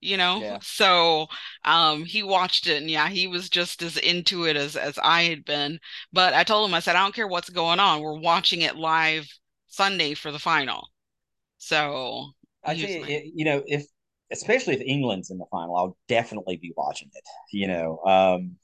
[0.02, 0.58] You know, Yeah.
[0.62, 1.28] so
[1.64, 5.24] um he watched it and yeah, he was just as into it as as I
[5.24, 5.80] had been.
[6.12, 8.00] But I told him, I said, I don't care what's going on.
[8.02, 9.26] We're watching it live
[9.68, 10.88] Sunday for the final.
[11.58, 12.32] So
[12.64, 13.86] I tell you, like- you know, if
[14.30, 17.24] especially if England's in the final, I'll definitely be watching it.
[17.52, 18.56] You know, um,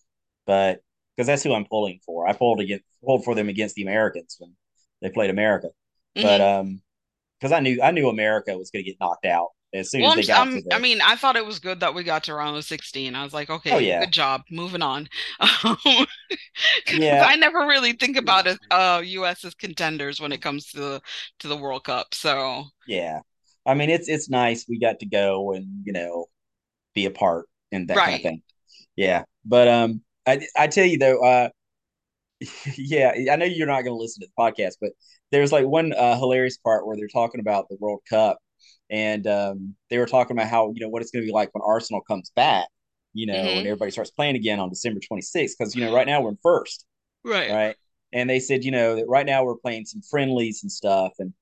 [0.46, 0.82] but
[1.16, 2.28] because that's who I'm pulling for.
[2.28, 4.54] I pulled against pulled for them against the Americans when
[5.02, 5.68] they played America,
[6.20, 6.42] but Mhm.
[6.42, 6.82] um,
[7.40, 10.12] because I knew I knew America was going to get knocked out as soon well,
[10.12, 10.74] as they got to the.
[10.74, 13.14] I mean, I thought it was good that we got to round of 16.
[13.14, 14.00] I was like, okay, Oh, yeah.
[14.00, 14.42] good job.
[14.50, 15.08] Moving on.
[16.92, 17.24] Yeah.
[17.26, 21.00] I never really think about it, uh, US as contenders when it comes to the
[21.40, 22.14] to the World Cup.
[22.14, 23.20] So yeah,
[23.64, 26.26] I mean it's it's nice we got to go and you know
[26.94, 28.42] be a part in that kind of thing.
[28.96, 31.48] Yeah, but um, I I tell you though, uh,
[32.76, 34.92] yeah, I know you're not going to listen to the podcast, but
[35.32, 38.38] there's like one uh, hilarious part where they're talking about the World Cup,
[38.90, 41.54] and um, they were talking about how you know what it's going to be like
[41.54, 42.66] when Arsenal comes back,
[43.14, 43.58] you know, Mhm.
[43.58, 46.38] and everybody starts playing again on December 26th, because you know right now we're in
[46.42, 46.86] first,
[47.24, 47.50] right.
[47.50, 47.76] right?
[48.12, 51.32] And they said, you know, that right now we're playing some friendlies and stuff, and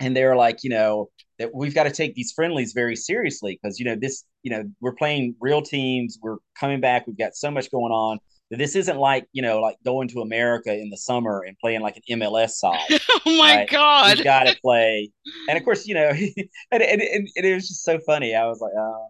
[0.00, 3.78] and they're like, you know, that we've got to take these friendlies very seriously because
[3.78, 7.50] you know this, you know, we're playing real teams, we're coming back, we've got so
[7.50, 8.18] much going on.
[8.50, 11.96] This isn't like you know, like going to America in the summer and playing like
[11.96, 12.78] an MLS side.
[13.26, 13.68] Oh my Right.
[13.68, 14.06] God.
[14.06, 15.10] We've got to play,
[15.46, 16.08] and of course, you know,
[16.70, 18.34] and, and, and, it was just so funny.
[18.34, 19.08] I was like, oh,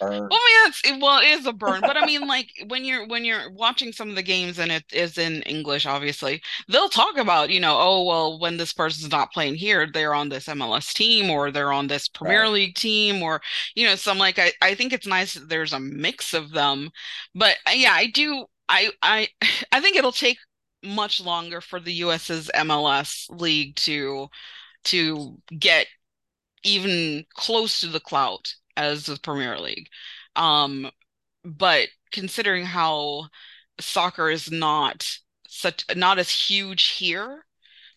[0.00, 0.30] burn.
[0.30, 3.24] Well, I mean, well, it is a burn, but I mean, like when you're when
[3.24, 7.50] you're watching some of the games and it is in English, obviously, they'll talk about,
[7.50, 11.28] you know, oh well, when this person's not playing here, they're on this MLS team
[11.30, 12.48] or they're on this Premier Right.
[12.48, 13.42] League team, or
[13.74, 16.50] you know, so I'm like, I I think it's nice that there's a mix of
[16.52, 16.90] them,
[17.34, 19.28] but uh, yeah, I do, I I
[19.72, 20.38] I think it'll take
[20.82, 24.28] much longer for the US's MLS league to
[24.84, 25.86] to get
[26.64, 29.88] even close to the clout as the Premier League.
[30.34, 30.90] Um,
[31.44, 33.28] but considering how
[33.78, 35.06] soccer is not
[35.46, 37.44] such not as huge here.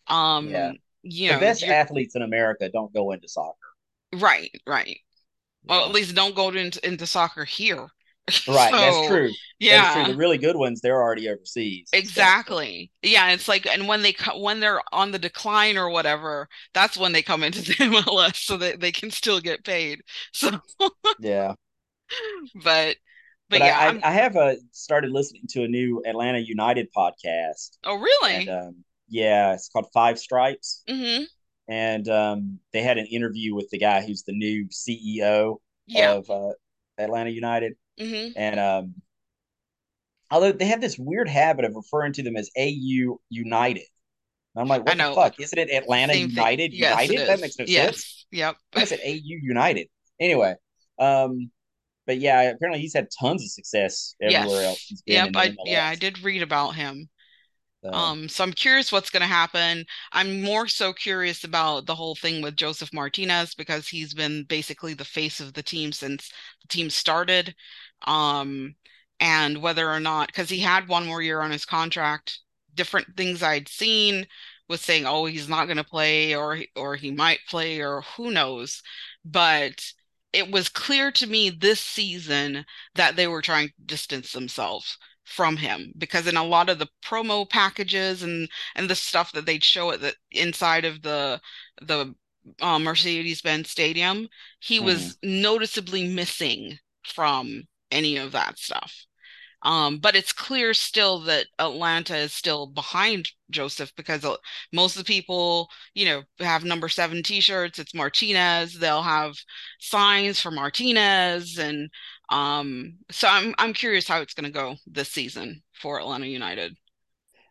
[0.07, 0.73] Um, Yeah.
[1.03, 3.57] you the best athletes in America don't go into soccer.
[4.13, 4.99] right, right.
[5.67, 7.87] Well, at least don't go into into soccer here.
[8.47, 9.31] right, So, that's true.
[9.59, 9.81] Yeah.
[9.81, 10.05] That's true.
[10.05, 11.93] The really good ones, they're already overseas.
[11.93, 12.91] So- Exactly.
[13.01, 16.97] Yeah, it's like, and when they co- when they're on the decline or whatever, that's
[16.97, 20.01] when they come into the MLS so that they can still get paid.
[20.33, 20.59] So,
[21.19, 21.53] yeah.
[22.55, 22.97] but,
[23.49, 26.89] but, But, yeah, I, I, I have uh, started listening to a new Atlanta United
[26.95, 27.77] podcast.
[27.83, 28.47] oh really?
[28.47, 28.75] And um,
[29.09, 30.83] yeah, it's called Five Stripes.
[30.89, 31.23] hmm
[31.67, 35.57] And um, they had an interview with the guy who's the new CEO
[35.87, 36.13] Yeah.
[36.13, 36.53] of uh,
[36.97, 37.73] Atlanta United.
[37.99, 38.95] Hmm And um,
[40.31, 43.83] although they have this weird habit of referring to them as AU United.
[44.55, 45.09] And I'm like, I what know.
[45.09, 45.39] the fuck?
[45.39, 46.29] Isn't it Atlanta Same thing.
[46.29, 46.73] United?
[46.73, 47.27] Yes, it United?
[47.27, 47.95] That makes no yes.
[47.95, 48.25] sense.
[48.31, 48.57] Yep.
[48.75, 49.89] Is it AU United?
[50.19, 50.55] Anyway,
[50.99, 51.51] um,
[52.07, 54.65] but yeah, apparently he's had tons of success everywhere Yes.
[54.65, 55.33] else he's been.
[55.33, 55.35] Yep.
[55.35, 57.09] I yeah, I did read about him.
[57.83, 59.85] So, Um, so I'm curious what's going to happen.
[60.11, 64.93] I'm more so curious about the whole thing with Josef Martinez because he's been basically
[64.95, 66.29] the face of the team since
[66.61, 67.55] the team started.
[68.05, 68.75] Um,
[69.19, 72.39] and whether or not, because he had one more year on his contract,
[72.73, 74.27] different things I'd seen
[74.67, 78.31] was saying, oh, he's not going to play, or or he might play, or who
[78.31, 78.81] knows.
[79.23, 79.83] But
[80.33, 85.57] it was clear to me this season that they were trying to distance themselves from
[85.57, 89.63] him because in a lot of the promo packages and and the stuff that they'd
[89.63, 91.41] show at the inside of the
[91.81, 92.13] the
[92.61, 94.27] uh, Mercedes-Benz Stadium,
[94.59, 99.05] he was noticeably missing from any of that stuff.
[99.61, 104.35] Um, but it's clear still that Atlanta is still behind Josef because uh,
[104.71, 107.79] most of the people, you know, have number seven t-shirts.
[107.79, 108.77] It's Martinez.
[108.77, 109.33] They'll have
[109.79, 111.89] signs for Martinez and
[112.29, 116.75] um, so I'm I'm curious how it's going to go this season for Atlanta United.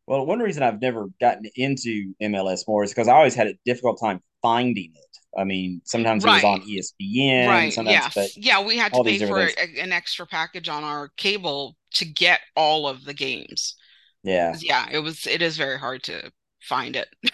[0.06, 3.54] well, one reason I've never gotten into MLS more is because I always had a
[3.64, 5.03] difficult time finding it.
[5.36, 7.74] I mean, sometimes it was on ESPN, right.
[8.14, 12.04] but yeah, we had to pay for a, an extra package on our cable to
[12.04, 13.76] get all of the games.
[14.22, 14.54] yeah.
[14.60, 16.30] Yeah, it was it is very hard to
[16.62, 17.08] find it.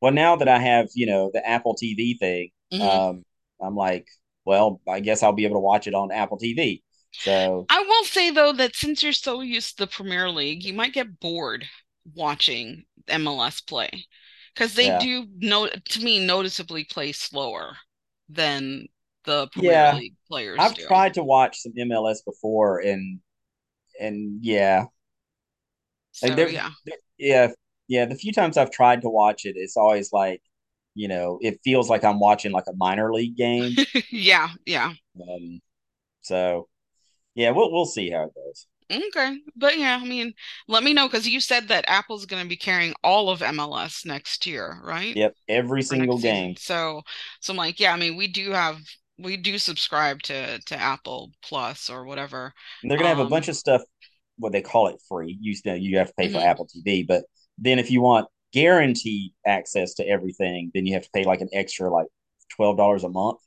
[0.00, 2.80] Well, now that I have, you know, the Apple TV thing, Mhm.
[2.80, 3.24] um,
[3.60, 4.08] I'm like,
[4.46, 6.82] well, I guess I'll be able to watch it on Apple TV.
[7.12, 10.72] So I will say though that since you're so used to the Premier League, you
[10.72, 11.66] might get bored
[12.14, 14.06] watching MLS play
[14.54, 14.98] because they Yeah.
[14.98, 17.76] do no to me noticeably play slower
[18.28, 18.88] than
[19.24, 19.92] the Premier Yeah.
[19.92, 20.86] League players I've do.
[20.86, 23.20] tried to watch some MLS before, and
[24.00, 24.86] and yeah,
[26.12, 26.70] So like yeah.
[27.18, 27.48] yeah,
[27.88, 28.04] yeah.
[28.06, 30.42] The few times I've tried to watch it, it's always like,
[30.94, 33.80] you know, it feels like I'm watching like a minor league game.
[34.10, 34.94] Yeah, yeah.
[35.20, 35.60] um,
[36.22, 36.68] so
[37.34, 38.66] yeah, we'll we'll see how it goes.
[38.90, 39.38] Okay.
[39.56, 40.34] But yeah, I mean,
[40.66, 44.04] let me know because you said that Apple's going to be carrying all of MLS
[44.04, 45.16] next year, right?
[45.16, 46.44] Yep, every For single next season.
[46.44, 46.56] game.
[46.56, 47.02] So,
[47.40, 48.80] so I'm like, yeah, I mean, we do have
[49.18, 52.54] we do subscribe to to Apple Plus or whatever.
[52.82, 53.82] And they're gonna have a Um, bunch of stuff.
[54.38, 55.36] What they call it free.
[55.40, 56.40] You know, you have to pay for Mhm.
[56.40, 57.24] Apple TV, but
[57.58, 61.50] then if you want guaranteed access to everything, then you have to pay like an
[61.52, 62.06] extra like
[62.56, 63.38] twelve dollars a month.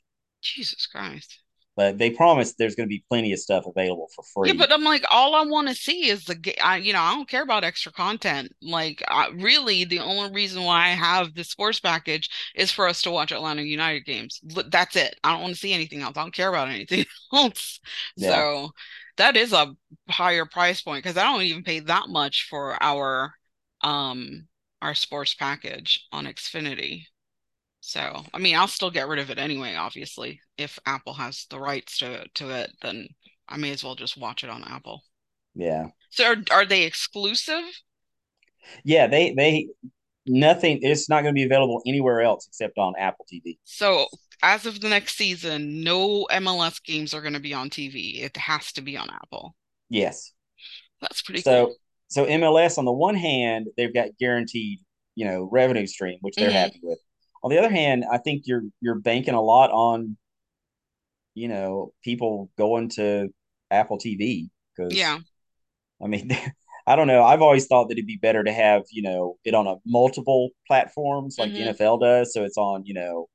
[0.42, 1.40] Jesus Christ.
[1.76, 4.50] But they promise there's going to be plenty of stuff available for free.
[4.50, 7.16] Yeah, but I'm like, all I want to see is the, I, you know, I
[7.16, 8.54] don't care about extra content.
[8.62, 13.02] Like, I, really, the only reason why I have the sports package is for us
[13.04, 14.40] to watch Atlanta United games.
[14.44, 15.16] That's it.
[15.24, 16.16] I don't want to see anything else.
[16.16, 17.80] I don't care about anything else.
[18.18, 18.30] Yeah.
[18.30, 18.72] So
[19.18, 19.76] that is a
[20.10, 23.34] higher price point because I don't even pay that much for our,
[23.82, 24.48] um,
[24.84, 27.06] our sports package on Xfinity.
[27.86, 30.42] So, I mean, I'll still get rid of it anyway, obviously.
[30.58, 33.10] If Apple has the rights to to it, then
[33.48, 35.04] I may as well just watch it on Apple.
[35.56, 37.66] yeah, So are, are they exclusive?
[38.84, 39.08] yeah.
[39.08, 39.68] They they
[40.28, 40.80] nothing.
[40.82, 43.60] It's not going to be available anywhere else except on Apple TV.
[43.66, 44.08] So
[44.42, 48.22] as of the next season, no MLS games are going to be on TV.
[48.22, 49.56] It has to be on Apple.
[49.90, 50.34] Yes.
[51.02, 51.76] That's pretty So cool.
[52.08, 54.80] so MLS on the one hand, they've got guaranteed,
[55.16, 56.54] you know, revenue stream, which they're Mhm.
[56.54, 57.00] happy with.
[57.44, 60.18] On the other hand, I think you're you're banking a lot on,
[61.36, 63.30] you know, people going to
[63.72, 65.20] Apple TV because Yeah.
[66.04, 66.32] I mean,
[66.88, 67.24] I don't know.
[67.24, 70.50] I've always thought that it'd be better to have, you know, it on a multiple
[70.68, 71.56] platforms like Mhm.
[71.56, 72.34] the NFL does.
[72.34, 73.30] So it's on, you know,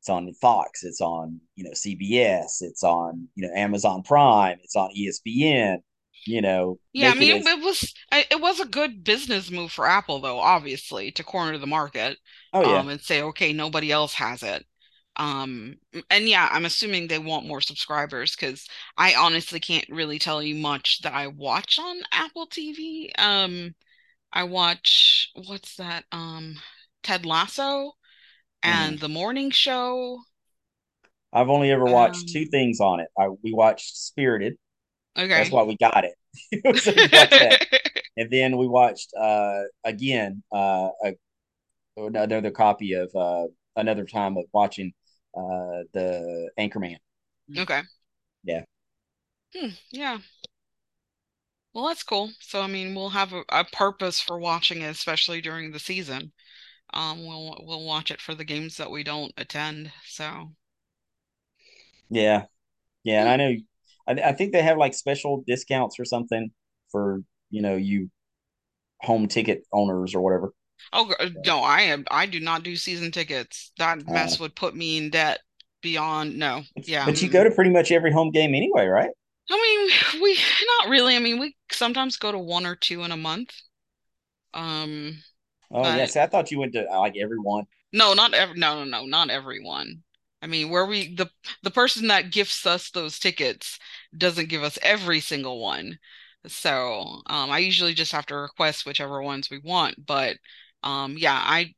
[0.00, 4.76] it's on Fox, it's on, you know, CBS, it's on, you know, Amazon Prime, it's
[4.76, 5.82] on ESPN,
[6.28, 6.78] you know.
[6.92, 10.38] Yeah, I mean, as- it, was it was a good business move for Apple, though,
[10.40, 12.18] obviously, to corner the market.
[12.52, 12.80] oh yeah.
[12.80, 14.64] um, and say, okay, nobody else has it.
[15.16, 15.76] Um,
[16.10, 18.66] and yeah, I'm assuming they want more subscribers because
[18.96, 23.10] I honestly can't really tell you much that I watch on Apple TV.
[23.18, 23.74] Um,
[24.32, 26.04] I watch what's that?
[26.12, 26.56] Um,
[27.02, 27.92] Ted Lasso
[28.62, 30.20] and The Morning Show.
[31.32, 33.08] I've only ever watched Um, two things on it.
[33.18, 34.56] I we watched Spirited.
[35.16, 35.28] Okay.
[35.28, 36.14] That's why we got it.
[36.76, 37.60] So we watched that,
[38.16, 41.14] and then we watched uh again uh a,
[41.96, 44.92] another copy of uh another time of watching
[45.36, 46.98] uh the Anchorman.
[47.56, 47.82] Okay.
[48.44, 48.64] Yeah.
[49.54, 50.18] Hmm, yeah.
[51.72, 52.34] Well, that's cool.
[52.40, 56.34] So, I mean, we'll have a, a purpose for watching it, especially during the season.
[56.94, 59.92] Um, we'll we'll watch it for the games that we don't attend.
[60.06, 60.54] So,
[62.10, 62.46] Yeah,
[63.04, 63.30] yeah, and hmm.
[63.30, 63.56] I know
[64.08, 66.50] I, I think they have like special discounts or something
[66.90, 68.10] for you know you
[69.02, 70.52] home ticket owners or whatever.
[70.92, 71.12] Oh
[71.44, 73.72] no, I am I do not do season tickets.
[73.78, 75.40] That Uh, mess would put me in debt
[75.82, 76.64] beyond no.
[76.76, 77.06] Yeah.
[77.06, 79.10] but you go to pretty much every home game anyway, right?
[79.50, 79.56] I
[80.12, 80.38] mean, we
[80.80, 81.16] not really.
[81.16, 83.52] I mean, we sometimes go to one or two in a month.
[84.54, 85.22] Um,
[85.70, 87.66] Oh yeah, I thought you went to uh, like every one.
[87.92, 90.02] no, not every no, no, no, not everyone.
[90.42, 91.30] I mean, where we the
[91.62, 93.78] the person that gifts us those tickets
[94.16, 95.98] doesn't give us every single one.
[96.46, 100.06] So, um, I usually just have to request whichever ones we want.
[100.06, 100.38] But,
[100.82, 101.74] um, yeah, I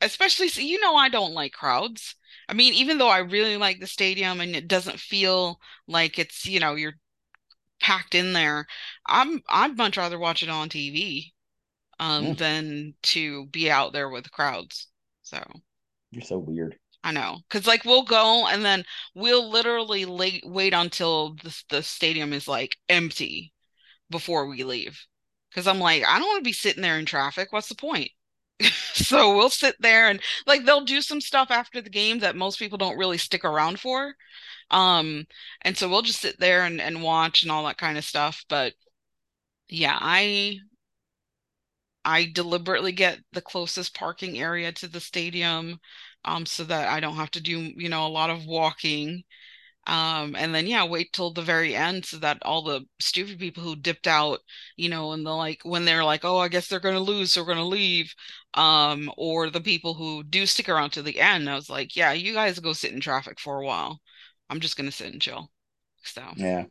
[0.00, 2.14] especially so you know I don't like crowds.
[2.48, 6.46] I mean, even though I really like the stadium and it doesn't feel like it's,
[6.46, 6.94] you know, you're
[7.80, 8.66] packed in there.
[9.06, 11.34] I'm I'd much rather watch it on TV
[12.00, 14.88] um Mm, than to be out there with crowds.
[15.22, 15.42] So
[16.10, 16.78] you're so weird.
[17.06, 18.84] I know, because like we'll go and then
[19.14, 20.04] we'll literally
[20.44, 23.52] wait until the the stadium is like empty
[24.10, 25.06] before we leave.
[25.50, 27.52] Because I'm like, I don't want to be sitting there in traffic.
[27.52, 28.10] What's the point?
[28.94, 32.58] So we'll sit there and like they'll do some stuff after the game that most
[32.58, 34.14] people don't really stick around for.
[34.70, 35.26] Um,
[35.62, 38.44] and so we'll just sit there and, and watch and all that kind of stuff.
[38.48, 38.74] But
[39.68, 40.60] yeah, I
[42.06, 45.78] I deliberately get the closest parking area to the stadium,
[46.26, 49.24] um, so that I don't have to do, you know, a lot of walking.
[49.86, 53.62] Um, and then yeah, wait till the very end so that all the stupid people
[53.62, 54.40] who dipped out,
[54.76, 57.42] you know, and the like when they're like, oh, I guess they're gonna lose, so
[57.42, 58.12] we're gonna leave.
[58.54, 62.12] Um, or the people who do stick around to the end, I was like, yeah,
[62.12, 64.00] you guys go sit in traffic for a while.
[64.50, 65.50] I'm just gonna sit and chill.
[66.04, 66.66] So Yeah,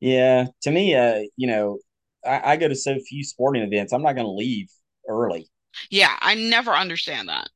[0.00, 0.46] yeah.
[0.62, 1.78] To me, uh, you know,
[2.24, 3.92] I, I go to so few sporting events.
[3.92, 4.68] I'm not going to leave
[5.08, 5.48] early.
[5.90, 7.48] yeah, I never understand that.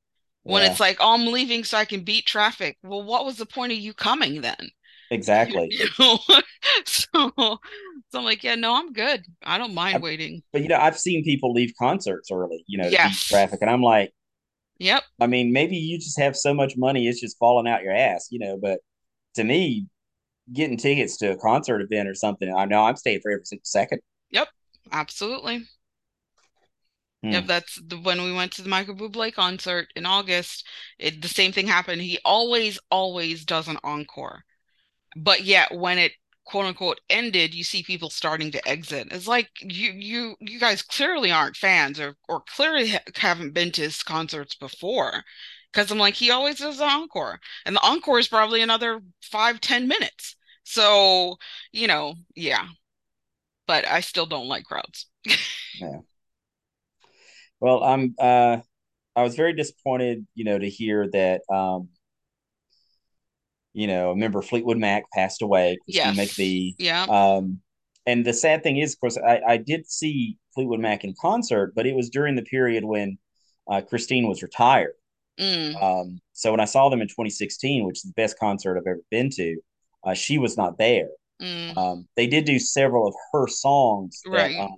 [0.44, 2.78] When Yeah, it's like, oh, I'm leaving so I can beat traffic.
[2.82, 4.70] Well, what was the point of you coming then?
[5.10, 5.74] exactly.
[5.78, 6.18] You know?
[6.86, 9.24] So, so I'm like, yeah, no, I'm good.
[9.42, 10.42] I don't mind I, waiting.
[10.52, 13.24] but you know, I've seen people leave concerts early, you know, to beat Yes.
[13.26, 14.12] traffic, and I'm like,
[14.78, 15.04] Yep.
[15.20, 18.28] I mean, maybe you just have so much money, it's just falling out your ass,
[18.30, 18.56] you know.
[18.60, 18.80] But
[19.36, 19.88] to me,
[20.52, 24.00] getting tickets to a concert event or something, I know I'm staying for every second.
[24.30, 24.48] Yep.
[24.92, 25.68] Absolutely.
[27.28, 27.42] Yep.
[27.42, 27.46] Hmm.
[27.46, 30.66] That's the, when we went to the Michael Bublé concert in August.
[30.98, 32.02] It, the same thing happened.
[32.02, 34.44] He always, always does an encore.
[35.16, 36.12] But yet when it
[36.44, 39.08] quote unquote ended, you see people starting to exit.
[39.12, 43.72] It's like you you you guys clearly aren't fans or or clearly ha haven't been
[43.72, 45.24] to his concerts before.
[45.72, 47.40] Because I'm like, he always does an encore.
[47.64, 50.36] And the encore is probably another five, ten minutes.
[50.64, 51.38] So,
[51.72, 52.68] you know, yeah.
[53.66, 55.06] But I still don't like crowds.
[55.80, 56.00] Yeah.
[57.60, 58.58] Well, I'm uh
[59.16, 61.88] I was very disappointed, you know, to hear that um,
[63.72, 66.30] you know, a member Fleetwood Mac passed away, Christine Yes.
[66.30, 66.74] McVie.
[66.78, 67.06] Yeah.
[67.08, 67.60] Um,
[68.06, 71.72] and the sad thing is, of course, I, I did see Fleetwood Mac in concert,
[71.74, 73.18] but it was during the period when
[73.70, 74.94] uh, Christine was retired.
[75.38, 78.86] Mm, Um, so when I saw them in 2016, which is the best concert I've
[78.86, 79.56] ever been to,
[80.04, 81.08] uh, she was not there.
[81.40, 84.58] mm, Um, they did do several of her songs that, right.
[84.58, 84.76] um,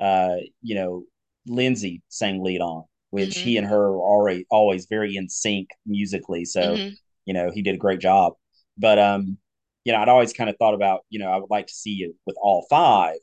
[0.00, 1.04] uh, you know,
[1.46, 5.70] Lindsey sang lead on, which hmm he and her are already always very in sync
[5.86, 6.44] musically.
[6.44, 8.34] So, hmm you know, he did a great job.
[8.78, 9.38] But um,
[9.84, 11.92] you know, I'd always kind of thought about, you know, I would like to see
[11.92, 13.18] you with all five.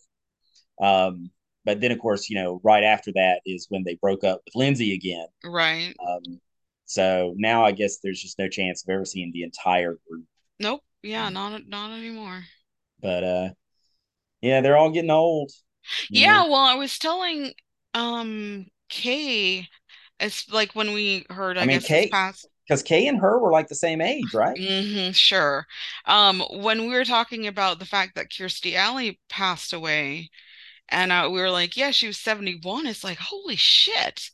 [0.81, 1.31] Um,
[1.65, 4.55] but then of course, you know, right after that is when they broke up with
[4.55, 5.27] Lindsey again.
[5.43, 5.97] Right.
[6.07, 6.41] Um,
[6.85, 10.25] so now I guess there's just no chance of ever seeing the entire group.
[10.59, 10.83] Nope.
[11.03, 12.45] Yeah, not not anymore.
[13.01, 13.49] But uh,
[14.41, 15.51] yeah, they're all getting old.
[16.11, 17.53] Yeah, know, well, I was telling
[17.93, 19.67] um Kay,
[20.19, 23.39] it's like when we heard, I I mean, guess Kate, past because Kay and her
[23.39, 24.59] were like the same age, right?
[24.59, 25.65] Mm-hmm, sure.
[26.05, 30.29] Um, when we were talking about the fact that Kirstie Alley passed away,
[30.89, 32.87] and uh, we were like, yeah, she was 71.
[32.87, 34.29] It's like, holy shit.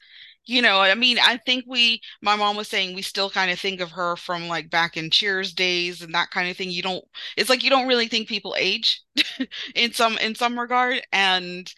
[0.45, 3.60] You know, I mean, I think we, my mom was saying we still kind of
[3.60, 6.72] think of her from like back in Cheers days and that kind of thing.
[6.72, 7.05] You don't,
[7.38, 9.01] it's like you don't really think people age
[9.76, 11.01] in some in some regard.
[11.14, 11.72] And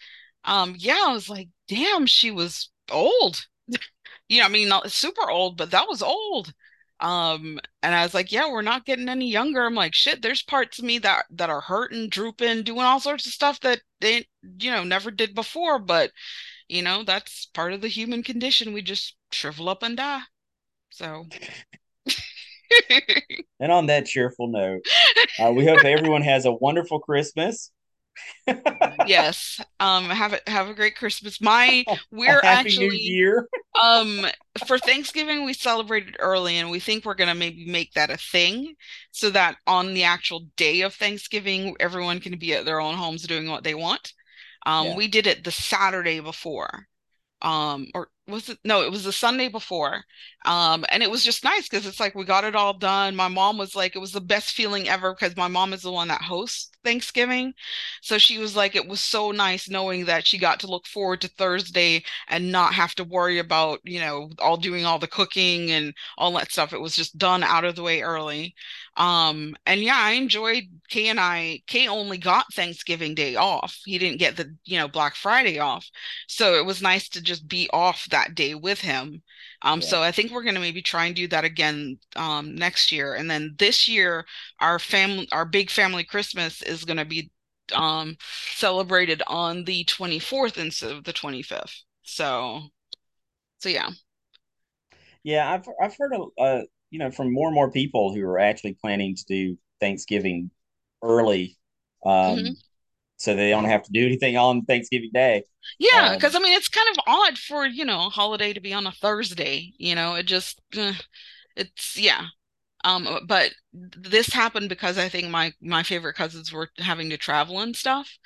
[0.44, 3.46] Um, yeah, I was like, damn, she was old.
[4.28, 6.54] You know, I mean, not super old, but that was old.
[7.00, 9.62] Um, and I was like, yeah, we're not getting any younger.
[9.66, 13.26] I'm like, shit, there's parts of me that that are hurting, drooping, doing all sorts
[13.26, 14.26] of stuff that they,
[14.58, 15.78] you know, never did before.
[15.78, 16.12] But,
[16.68, 18.72] you know, that's part of the human condition.
[18.72, 20.22] We just shrivel up and die.
[20.90, 21.26] So
[23.60, 24.82] And on that cheerful note,
[25.38, 27.70] uh, we hope everyone has a wonderful Christmas.
[28.98, 29.60] yes.
[29.80, 31.40] Um, have it have a great Christmas.
[31.40, 33.48] My we're a happy actually New Year.
[33.82, 34.26] um
[34.66, 38.74] for Thanksgiving we celebrated early and we think we're gonna maybe make that a thing
[39.12, 43.22] so that on the actual day of Thanksgiving everyone can be at their own homes
[43.24, 44.12] doing what they want.
[44.66, 44.96] Um, Yeah.
[44.96, 46.86] we did it the Saturday before.
[47.42, 50.04] Um, or was it no, it was the Sunday before.
[50.44, 53.14] Um, and it was just nice because it's like we got it all done.
[53.16, 55.92] My mom was like, it was the best feeling ever because my mom is the
[55.92, 57.54] one that hosts Thanksgiving.
[58.00, 61.20] So she was like, it was so nice knowing that she got to look forward
[61.22, 65.70] to Thursday and not have to worry about, you know, all doing all the cooking
[65.70, 66.72] and all that stuff.
[66.72, 68.54] It was just done out of the way early.
[68.96, 73.78] Um, and yeah, I enjoyed Kay and I, Kay only got Thanksgiving Day off.
[73.84, 75.88] He didn't get the, you know, Black Friday off.
[76.26, 79.22] So it was nice to just be off that day with him.
[79.62, 79.82] Um, Yeah.
[79.82, 83.14] so I think we're gonna maybe try and do that again um next year.
[83.16, 84.26] And then this year,
[84.60, 87.30] our family, our big family Christmas is gonna be
[87.74, 88.16] um
[88.56, 91.84] celebrated on the 24th instead of the 25th.
[92.04, 92.62] So
[93.60, 93.90] so yeah.
[95.22, 98.38] Yeah, I've I've heard a uh, you know from more and more people who are
[98.38, 100.50] actually planning to do Thanksgiving
[101.02, 101.56] early,
[102.04, 102.62] um, Mhm.
[103.22, 105.44] So they don't have to do anything on Thanksgiving Day.
[105.78, 108.60] Yeah, Um, because I mean it's kind of odd for, you know, a holiday to
[108.60, 110.94] be on a Thursday, you know, it just eh,
[111.56, 112.26] it's yeah.
[112.84, 117.60] Um, but this happened because I think my my favorite cousins were having to travel
[117.60, 118.18] and stuff.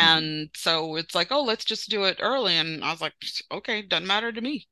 [0.00, 0.24] Mhm.
[0.24, 2.56] And so it's like, oh, let's just do it early.
[2.56, 3.14] And I was like,
[3.52, 4.68] okay, doesn't matter to me.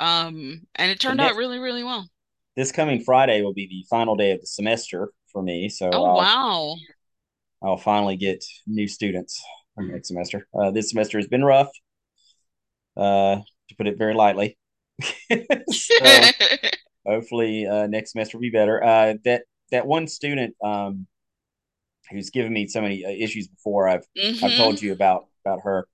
[0.00, 2.08] Um, and it turned out really, really well.
[2.56, 6.04] this coming Friday will be the final day of the semester for me, so Oh,
[6.04, 6.76] I'll wow.
[7.62, 9.42] I'll finally get new students
[9.78, 10.46] next semester.
[10.54, 11.70] Uh, this semester has been rough,
[12.96, 13.36] uh,
[13.68, 14.58] to put it very lightly.
[15.70, 16.32] so
[17.06, 18.82] hopefully uh, next semester will be better.
[18.82, 21.06] Uh, that that one student um,
[22.10, 24.04] who's given me so many uh, issues before, I've
[24.42, 24.56] I've Mhm.
[24.56, 25.86] told you about about her.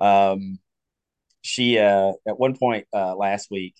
[0.00, 0.58] Um,
[1.42, 3.74] she uh, at one point uh, last week,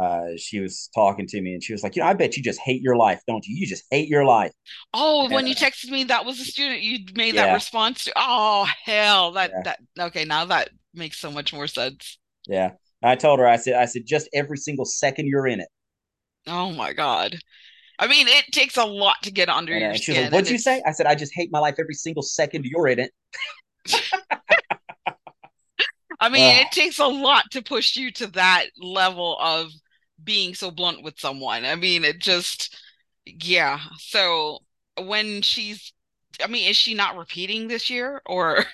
[0.00, 2.42] uh, she was talking to me and she was like, "You know, I bet you
[2.42, 3.56] just hate your life, don't you?
[3.56, 4.52] You just hate your life."
[4.94, 8.04] Oh, And when you uh, texted me, that was a student you made that response
[8.04, 8.12] to.
[8.16, 12.18] Oh, hell, that yeah, that okay, now that makes so much more sense.
[12.46, 12.72] yeah.
[13.04, 15.68] I told her, I said, I said, just every single second you're in it.
[16.46, 17.36] Oh my God.
[17.98, 20.32] I mean, it takes a lot to get under And, uh, your and was like,
[20.32, 22.98] "What'd you say?" I said, "I just hate my life every single second you're in
[23.00, 23.12] it."
[26.20, 26.66] I mean, Ugh.
[26.66, 29.70] it takes a lot to push you to that level of
[30.24, 31.64] being so blunt with someone.
[31.64, 32.76] I mean, it just,
[33.26, 33.80] yeah.
[33.98, 34.60] So
[34.98, 35.92] when she's,
[36.42, 38.64] I mean, is she not repeating this year or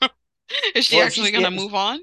[0.74, 2.00] is she Well, actually going to move on?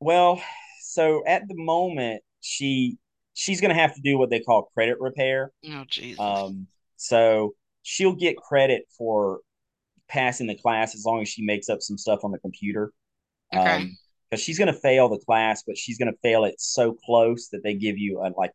[0.00, 0.42] well.
[0.82, 2.98] So at the moment, she
[3.34, 5.52] she's gonna have to do what they call credit repair.
[5.66, 6.54] Oh, Jesus.
[6.54, 6.66] Um,
[6.96, 9.40] so she'll get credit for
[10.08, 12.92] passing the class as long as she makes up some stuff on the computer.
[13.54, 13.86] Okay.
[13.86, 13.98] Um,
[14.30, 17.74] because she's gonna fail the class, but she's gonna fail it so close that they
[17.74, 18.52] give you a, like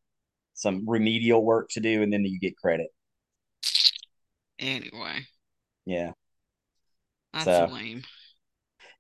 [0.54, 2.90] some remedial work to do, and then you get credit.
[4.60, 5.28] Anyway,
[5.86, 6.14] Yeah.
[7.34, 8.04] that's So lame.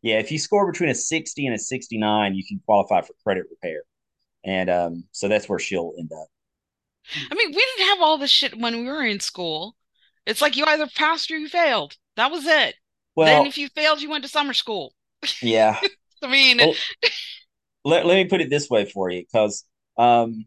[0.01, 3.45] yeah, if you score between a sixty and a sixty-nine, you can qualify for credit
[3.49, 3.83] repair,
[4.45, 6.27] and um, so that's where she'll end up.
[7.31, 9.75] I mean, we didn't have all this shit when we were in school.
[10.25, 11.97] It's like you either passed or you failed.
[12.15, 12.75] That was it.
[13.15, 14.93] Well, Then if you failed, you went to summer school.
[15.41, 15.79] yeah.
[16.25, 16.75] I mean, Well,
[17.83, 19.65] let, let me put it this way for you, because
[19.97, 20.45] um,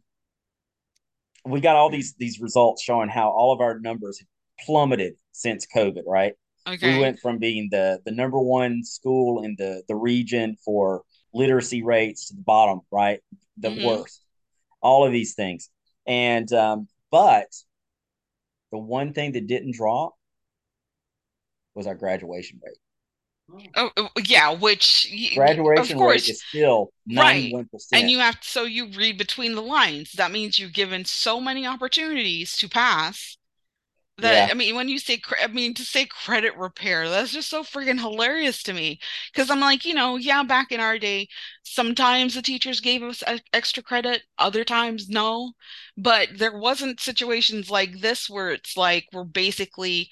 [1.45, 4.29] we got all these these results showing how all of our numbers have
[4.67, 6.35] plummeted since COVID, right?
[6.83, 11.03] We went from being the the number one school in the the region for
[11.33, 13.21] literacy rates to the bottom, right?
[13.59, 14.21] The hmm worst.
[14.81, 15.71] All of these things,
[16.07, 17.49] and um, but
[18.71, 20.15] the one thing that didn't drop
[21.75, 22.77] was our graduation rate.
[23.75, 25.41] Oh, oh, yeah, which y-
[25.77, 27.57] of Graduation rate is still right.
[27.93, 30.13] And you have so you read between the lines.
[30.13, 33.37] That means you're given so many opportunities to pass
[34.19, 37.51] that Yeah, I mean, when you say I mean to say credit repair, that's just
[37.51, 39.01] so freaking hilarious to me.
[39.33, 41.29] Because I'm like, you know, yeah, back in our day,
[41.65, 43.23] sometimes the teachers gave us
[43.53, 45.53] extra credit, other times no.
[45.97, 50.11] But there wasn't situations like this where it's like we're basically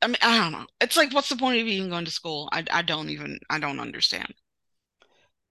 [0.00, 0.66] I mean, I don't know.
[0.80, 2.48] It's like, what's the point of even going to school?
[2.52, 4.32] I, I don't even, I don't understand.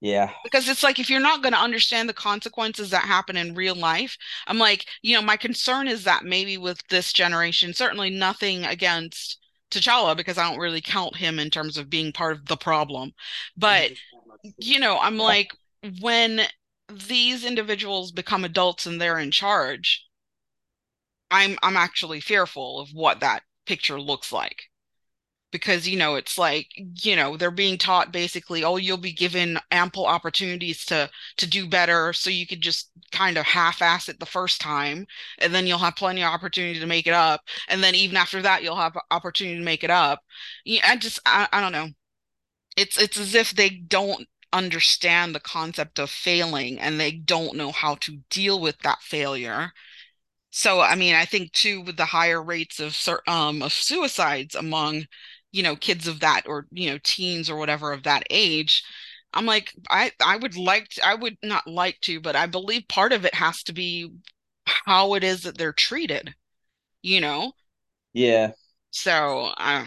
[0.00, 0.30] Yeah.
[0.44, 3.74] Because it's like if you're not going to understand the consequences that happen in real
[3.74, 8.64] life, I'm like, you know, my concern is that maybe with this generation, certainly nothing
[8.64, 9.38] against
[9.70, 13.12] T'Challa because I don't really count him in terms of being part of the problem.
[13.56, 13.90] But,
[14.56, 15.50] you know, I'm like,
[16.00, 16.42] when
[16.90, 20.06] these individuals become adults and they're in charge,
[21.30, 24.64] I'm I'm actually fearful of what that picture looks like.
[25.50, 29.58] Because you know it's like you know they're being taught basically oh you'll be given
[29.70, 31.08] ample opportunities to
[31.38, 35.06] to do better so you could just kind of half-ass it the first time
[35.38, 38.42] and then you'll have plenty of opportunity to make it up and then even after
[38.42, 40.20] that you'll have opportunity to make it up.
[40.66, 41.88] Yeah I just I, I don't know.
[42.76, 47.72] It's it's as if they don't understand the concept of failing and they don't know
[47.72, 49.72] how to deal with that failure
[50.50, 52.96] so I mean I think too with the higher rates of
[53.26, 55.06] um of suicides among
[55.52, 58.82] you know kids of that or you know teens or whatever of that age
[59.34, 62.86] i'm like i i would like to, i would not like to but i believe
[62.88, 64.10] part of it has to be
[64.66, 66.34] how it is that they're treated
[67.02, 67.52] you know
[68.12, 68.52] Yeah.
[68.90, 69.86] so i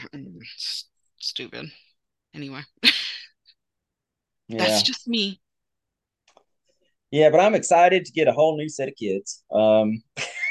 [1.20, 1.72] stupid
[2.34, 2.62] anyway
[4.48, 4.82] Yeah.
[4.82, 5.40] that's just me
[7.12, 9.44] Yeah, but I'm excited to get a whole new set of kids.
[9.54, 10.02] Um,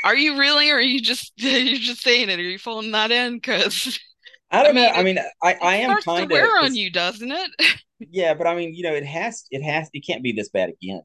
[0.05, 3.11] are you really or are you just you're just saying it are you pulling that
[3.11, 3.99] in because
[4.51, 4.87] I don't I know.
[4.87, 7.51] mean, I mean, I, I am kind of wear on you doesn't it
[8.09, 10.71] yeah, but I mean, you know, it has it has it can't be this bad
[10.71, 11.03] again.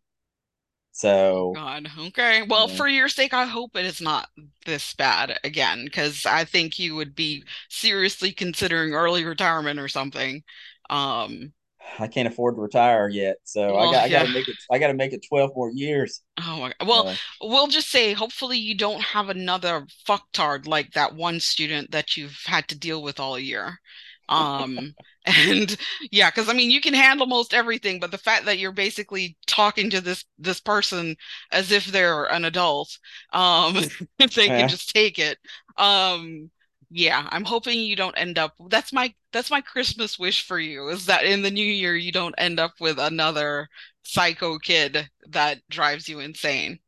[0.93, 2.43] So God, okay.
[2.43, 2.75] Well, yeah.
[2.75, 4.29] for your sake, I hope it is not
[4.65, 10.43] this bad again, because I think you would be seriously considering early retirement or something.
[10.89, 11.51] Um,
[11.99, 14.55] I can't afford to retire yet, so I well, got I got to make it.
[14.71, 16.21] I got to make it twelve more years.
[16.37, 16.87] Oh my God.
[16.87, 21.91] Well, Uh, we'll just say hopefully you don't have another fucktard like that one student
[21.91, 23.79] that you've had to deal with all year.
[24.27, 25.75] Um, and
[26.11, 29.37] yeah, because I mean you can handle most everything, but the fact that you're basically
[29.47, 31.15] talking to this this person
[31.51, 32.97] as if they're an adult,
[33.33, 33.77] um,
[34.19, 35.37] if they can just take it.
[35.77, 36.51] Um,
[36.95, 40.87] yeah, I'm hoping you don't end up that's my that's my Christmas wish for you
[40.89, 43.67] is that in the new year you don't end up with another
[44.03, 46.79] psycho kid that drives you insane.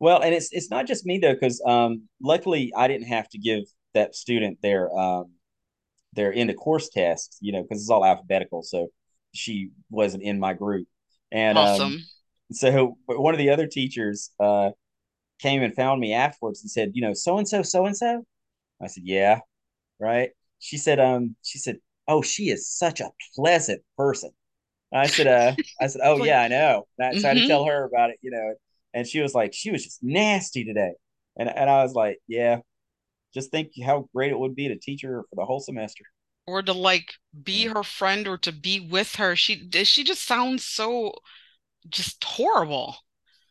[0.00, 3.38] Well, and it's it's not just me though, because um, luckily I didn't have to
[3.38, 3.64] give
[3.94, 5.32] that student their um
[6.14, 8.62] their end of course test, you know, because it's all alphabetical.
[8.62, 8.88] So
[9.34, 10.88] she wasn't in my group,
[11.32, 11.98] and um, Awesome.
[12.52, 14.70] so but one of the other teachers uh
[15.40, 18.24] came and found me afterwards and said, you know, so and so, so and so.
[18.82, 19.40] I said, yeah,
[19.98, 20.30] right.
[20.58, 21.78] She said, um, she said,
[22.08, 24.30] oh, she is such a pleasant person.
[24.92, 26.86] I said, uh, I said, oh yeah, I know.
[26.98, 27.48] And I tried to mm-hmm.
[27.48, 28.54] tell her about it, you know,
[28.94, 30.92] and she was like, she was just nasty today,
[31.36, 32.58] and and I was like, yeah,
[33.32, 36.04] just think how great it would be to teach her for the whole semester.
[36.46, 39.36] Or to like be her friend or to be with her.
[39.36, 41.14] She does she just sounds so
[41.88, 42.96] just horrible.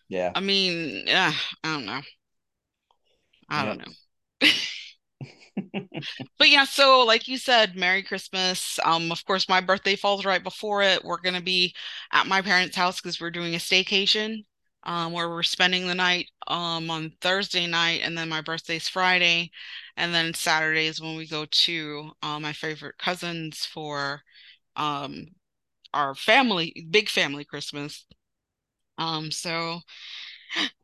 [0.09, 1.31] yeah, I mean, uh,
[1.63, 2.01] I don't know.
[3.49, 3.65] I yeah.
[3.65, 4.49] don't know.
[6.37, 8.79] But yeah, so like you said, Merry Christmas.
[8.83, 11.03] Um, of course, my birthday falls right before it.
[11.03, 11.73] We're gonna be
[12.11, 14.45] at my parents' house because we're doing a staycation,
[14.83, 19.51] um, where we're spending the night um on Thursday night, and then my birthday's Friday,
[19.97, 24.21] and then Saturday is when we go to uh, my favorite cousins for
[24.75, 25.27] um
[25.93, 28.05] our family, big family Christmas.
[28.97, 29.81] Um, so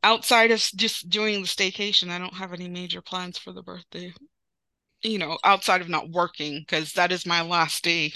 [0.03, 4.13] outside of just doing the staycation, I don't have any major plans for the birthday
[5.03, 8.13] you know, outside of not working, because that is my last day,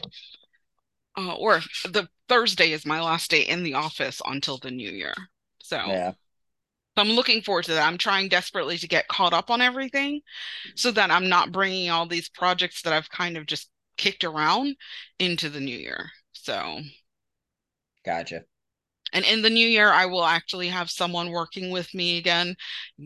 [1.18, 5.14] uh, or the Thursday is my last day in the office until the new year.
[5.62, 6.14] So yeah.
[6.98, 7.88] So I'm looking forward to that.
[7.88, 10.22] I'm trying desperately to get caught up on everything
[10.76, 14.76] so that I'm not bringing all these projects that I've kind of just kicked around
[15.18, 16.10] into the new year.
[16.34, 16.82] So,
[18.04, 18.44] Gotcha.
[19.14, 22.56] and in the new year, I will actually have someone working with me again.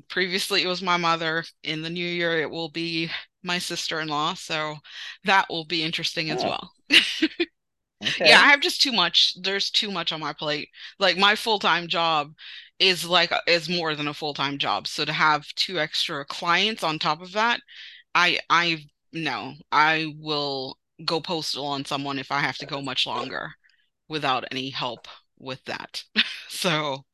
[0.09, 1.43] Previously, it was my mother.
[1.63, 3.11] In the new year, it will be
[3.45, 4.35] my sister-in-law.
[4.35, 4.77] So
[5.25, 6.71] that will be interesting as Oh, well.
[8.23, 9.33] Yeah, I have just too much.
[9.41, 10.69] There's too much on my plate.
[10.99, 12.33] Like my full-time job
[12.79, 14.87] is like is more than a full-time job.
[14.87, 17.61] So to have two extra clients on top of that,
[18.15, 23.05] I I no, I will go postal on someone if I have to go much
[23.07, 23.53] longer
[24.09, 25.07] without any help
[25.39, 26.03] with that.
[26.49, 27.05] So,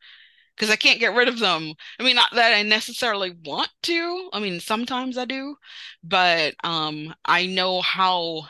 [0.62, 1.74] because I can't get rid of them.
[2.00, 4.30] I mean, not that I necessarily want to.
[4.34, 5.58] I mean, sometimes I do,
[6.04, 8.44] but um I know how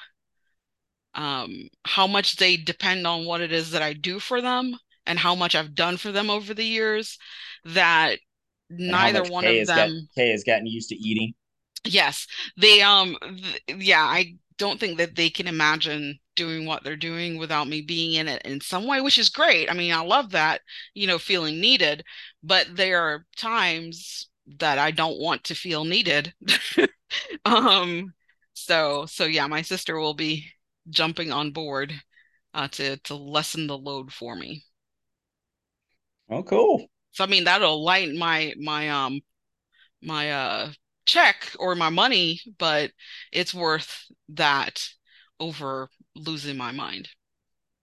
[1.14, 5.20] um, how much they depend on what it is that I do for them and
[5.20, 7.18] how much I've done for them over the years
[7.66, 8.20] that
[8.88, 11.34] And neither one Kay of has got them, Kay has gotten used to eating.
[11.86, 16.96] yes, they um th yeah, I don't think that they can imagine doing what they're
[16.96, 19.70] doing without me being in it in some way, which is great.
[19.70, 20.62] I mean, I love that,
[20.94, 22.04] you know, feeling needed,
[22.44, 24.30] but there are times
[24.60, 26.34] that I don't want to feel needed.
[27.46, 28.14] um
[28.54, 30.48] so so yeah, my sister will be
[30.90, 31.94] jumping on board
[32.54, 34.64] uh to to lessen the load for me.
[36.30, 36.88] Oh, cool.
[37.12, 39.22] So I mean that'll lighten my my um
[40.02, 40.72] my uh
[41.06, 42.92] check or my money, but
[43.32, 44.88] it's worth that
[45.40, 47.10] over losing my mind.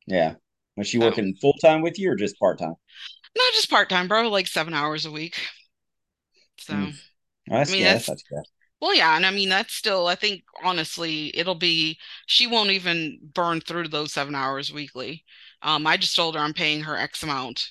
[0.07, 0.35] Yeah.
[0.77, 2.75] Was she So- working full time with you or just part time?
[3.37, 5.39] Not just part time, bro, like seven hours a week.
[6.59, 6.95] So Mm.
[7.47, 8.43] That's, I mean, yeah, that's, that's good.
[8.81, 13.19] Well, yeah, and I mean that's still, I think honestly, it'll be she won't even
[13.35, 15.25] burn through those seven hours weekly.
[15.63, 17.71] Um, I just told her I'm paying her X amount,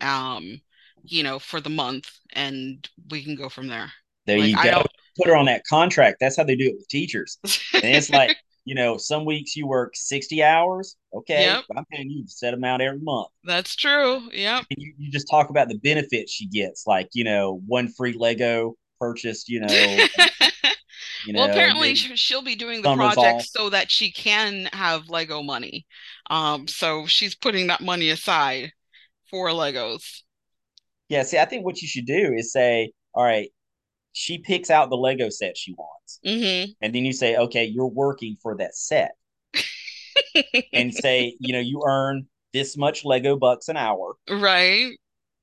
[0.00, 0.60] um,
[1.02, 3.92] you know, for the month, and we can go from there.
[4.26, 4.84] There Like, you go.
[5.18, 6.18] Put her on that contract.
[6.20, 7.38] That's how they do it with teachers.
[7.74, 8.36] And it's like,
[8.66, 10.96] you know, some weeks you work 60 hours.
[11.14, 11.44] Okay.
[11.44, 11.64] Yep.
[11.76, 13.28] I'm paying you the set amount every month.
[13.44, 14.28] That's true.
[14.32, 14.66] Yep.
[14.70, 18.12] And you, you just talk about the benefits she gets, like, you know, one free
[18.12, 19.68] Lego purchased, you know,
[21.26, 21.40] you know.
[21.42, 23.46] Well, apparently she'll be doing the project off.
[23.46, 25.86] so that she can have Lego money.
[26.28, 28.72] Um, so she's putting that money aside
[29.30, 30.22] for Legos.
[31.08, 33.48] yeah, see, I think what you should do is say, all right,
[34.16, 36.20] she picks out the Lego set she wants.
[36.24, 36.70] Mm-hmm.
[36.80, 39.12] And then you say, okay, you're working for that set.
[40.72, 44.14] and say, you know, you earn this much Lego bucks an hour.
[44.30, 44.92] Right.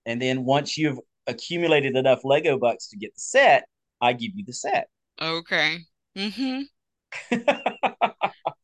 [0.07, 3.67] And then once you've accumulated enough Lego bucks to get the set,
[4.01, 4.87] I give you the set.
[5.21, 5.77] Okay.
[6.17, 6.61] Mm-hmm.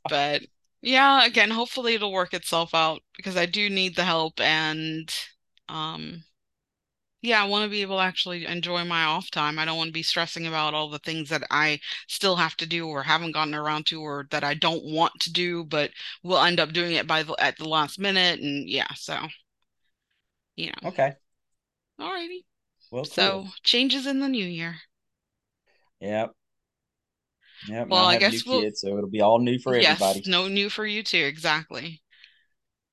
[0.09, 0.41] But
[0.81, 5.13] yeah, again, hopefully it'll work itself out because I do need the help and
[5.67, 6.23] um
[7.21, 9.59] yeah, I want to be able to actually enjoy my off time.
[9.59, 12.65] I don't want to be stressing about all the things that I still have to
[12.65, 15.91] do or haven't gotten around to or that I don't want to do, but
[16.23, 19.17] will end up doing it by the at the last minute and yeah, so
[20.55, 20.89] you know.
[20.89, 21.13] okay.
[21.99, 22.43] Alrighty.
[22.91, 24.77] Well, So changes in the new year.
[25.99, 26.31] Yep.
[27.67, 27.87] Yep.
[27.89, 30.23] Well, now I guess we'll- kids, so it'll be all new for Yes, everybody.
[30.29, 32.01] no new for you too, exactly.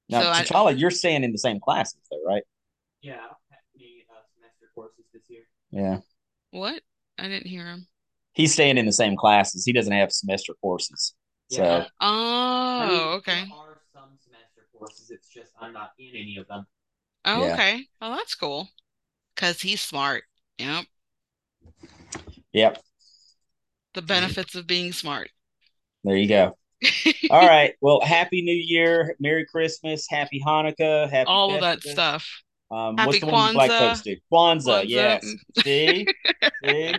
[0.08, 2.42] Now, so I- T'Challa, you're staying in the same classes, though, right?
[3.00, 5.42] Yeah, I don't have any uh, semester courses this year.
[5.70, 5.98] Yeah.
[6.50, 6.82] What?
[7.18, 7.86] I didn't hear him.
[8.32, 9.64] He's staying in the same classes.
[9.64, 11.14] He doesn't have semester courses.
[11.50, 11.86] So, Yeah.
[12.00, 13.44] Oh, I mean, okay.
[13.44, 15.10] There are some semester courses.
[15.10, 16.66] It's just I'm not in any of them.
[17.24, 17.54] Oh, Yeah.
[17.54, 17.86] okay.
[18.00, 18.68] Well, that's cool.
[19.34, 20.24] Because he's smart.
[20.58, 20.86] Yep.
[22.52, 22.82] yep.
[23.94, 25.30] The benefits of being smart.
[26.04, 26.56] There you go.
[27.30, 27.74] All right.
[27.80, 32.42] Well, happy New Year, Merry Christmas, Happy Hanukkah, Happy All of that stuff.
[32.70, 34.16] Um, Happy what's the one you black folks do?
[34.32, 34.84] Kwanzaa, Kwanzaa.
[34.88, 35.34] yes.
[35.64, 36.06] See,
[36.64, 36.94] see.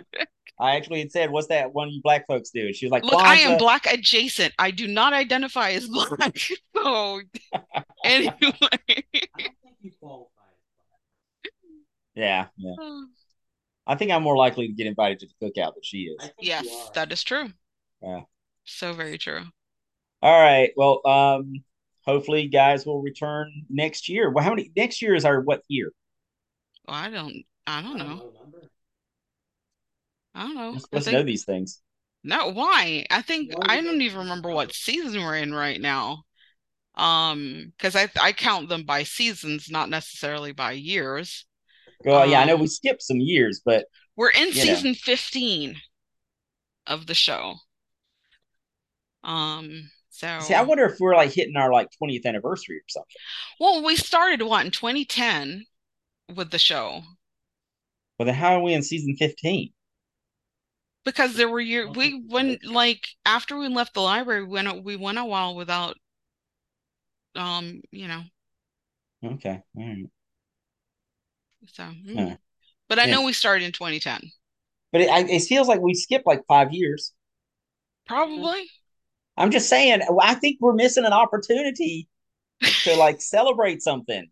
[0.60, 3.04] I actually had said, "What's that one you black folks do?" And she was like,
[3.04, 4.52] Look, I am black adjacent.
[4.58, 6.36] I do not identify as black.
[6.76, 7.20] So,
[8.04, 8.32] anyway.
[8.42, 10.28] I think you qualify
[11.44, 11.50] as.
[12.14, 12.74] Yeah, yeah.
[13.86, 16.30] I think I'm more likely to get invited to the cookout than she is.
[16.40, 17.50] Yes, that is true.
[18.02, 18.20] Yeah.
[18.64, 19.42] So very true.
[20.22, 20.72] All right.
[20.76, 21.64] Well, um,
[22.08, 24.30] hopefully, guys will return next year.
[24.30, 24.72] Well, how many?
[24.76, 25.92] Next year is our what year?
[26.86, 28.32] Well, I don't I don't know.
[30.34, 30.70] I don't know.
[30.72, 31.82] You're I supposed to know these things.
[32.24, 33.06] no, why?
[33.10, 36.24] I think Why I don't don't even remember what season we're in right now.
[36.96, 41.46] Um, because I I count them by seasons, not necessarily by years.
[42.04, 43.86] Well, yeah, I know Um, we skipped some years, but
[44.16, 44.84] We're in You know.
[44.84, 45.80] season 15
[46.86, 47.60] of the show.
[49.24, 53.20] Um, so see, I wonder if we're like hitting our like 20th anniversary or something.
[53.60, 55.66] well, we started what in 2010
[56.34, 57.02] with the show
[58.16, 59.72] Well, then how are we in season 15?
[61.04, 64.94] because there were year we went like- after we left the library, we went we
[64.96, 65.96] went a while without
[67.34, 68.22] um, you know,
[69.22, 70.10] Okay, all right.
[71.66, 72.36] so mm.
[72.88, 73.12] But I Yeah.
[73.12, 74.32] know we started in 2010.
[74.92, 77.14] But it, it feels like we skipped like five years.
[78.06, 78.68] Probably.
[79.38, 82.08] I'm just saying, I think we're missing an opportunity
[82.84, 84.28] to like celebrate something.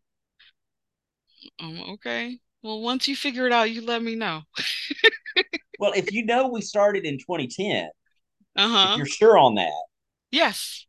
[1.60, 2.38] Um, okay.
[2.62, 4.42] Well, once you figure it out, you let me know.
[5.78, 7.90] Well, if you know we started in 2010,
[8.56, 8.98] Uh-huh.
[8.98, 9.72] you're sure on that,
[10.30, 10.86] Yes,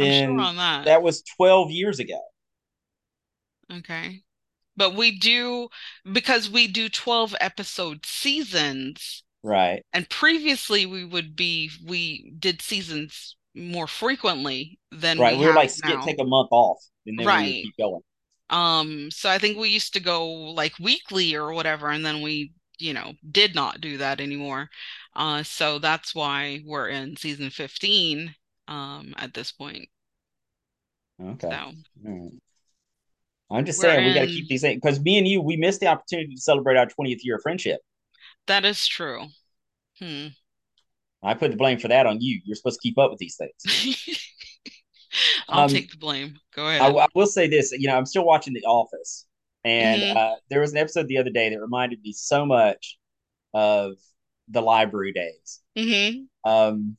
[0.00, 0.90] I'm then sure on that.
[0.90, 2.20] that was 12 years ago.
[3.70, 4.22] Okay.
[4.76, 5.70] But we do
[6.10, 9.84] because we do 12 episode seasons, Right.
[9.92, 15.34] and previously we would be we did seasons more frequently than Right.
[15.34, 16.04] we We were like, now.
[16.04, 17.46] take a month off, and then we Right.
[17.46, 18.02] would keep going.
[18.50, 22.52] Um, so I think we used to go like weekly or whatever, and then we,
[22.78, 24.68] you know, did not do that anymore.
[25.14, 28.34] Uh, so that's why we're in season 15.
[28.68, 29.88] um at this point.
[31.20, 31.48] Okay.
[31.50, 31.72] So
[32.04, 32.30] right.
[33.50, 35.40] I'm just We're saying we got to in- keep these things because me and you
[35.42, 37.80] we missed the opportunity to celebrate our 20th year of friendship.
[38.46, 39.26] That is true.
[39.98, 40.28] Hmm.
[41.22, 42.40] I put the blame for that on you.
[42.44, 44.18] You're supposed to keep up with these things.
[45.48, 46.38] I'll Um, take the blame.
[46.54, 46.80] Go ahead.
[46.80, 49.26] I will say this, you know, I'm still watching The Office,
[49.64, 50.16] and Mhm.
[50.16, 52.98] uh, there was an episode the other day that reminded me so much
[53.54, 53.92] of
[54.48, 55.60] the library days.
[55.76, 56.96] hmm Um,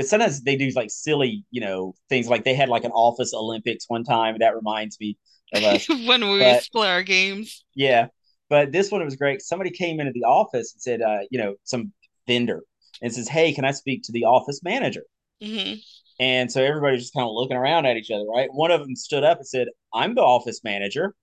[0.00, 3.86] sometimes they do like silly, you know, things like they had like an Office Olympics
[3.88, 4.36] one time.
[4.40, 5.18] That reminds me
[5.54, 5.88] of us.
[6.06, 7.64] when we but- play our games.
[7.74, 8.08] Yeah,
[8.50, 9.42] but this one was great.
[9.42, 11.92] Somebody came into the office and said, uh, you know, some
[12.28, 12.64] vendor
[13.02, 15.04] and says, "Hey, can I speak to the office manager?"
[15.40, 15.80] hmm
[16.18, 18.52] And so everybody's just kind of looking around at each other, right?
[18.52, 21.14] One of them stood up and said, I'm the office manager.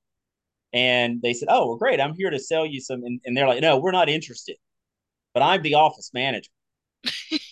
[0.73, 2.01] And they said, Oh, well, great.
[2.01, 3.03] I'm here to sell you some.
[3.03, 4.57] And, and they're like, No, we're not interested,
[5.33, 6.51] but I'm the office manager.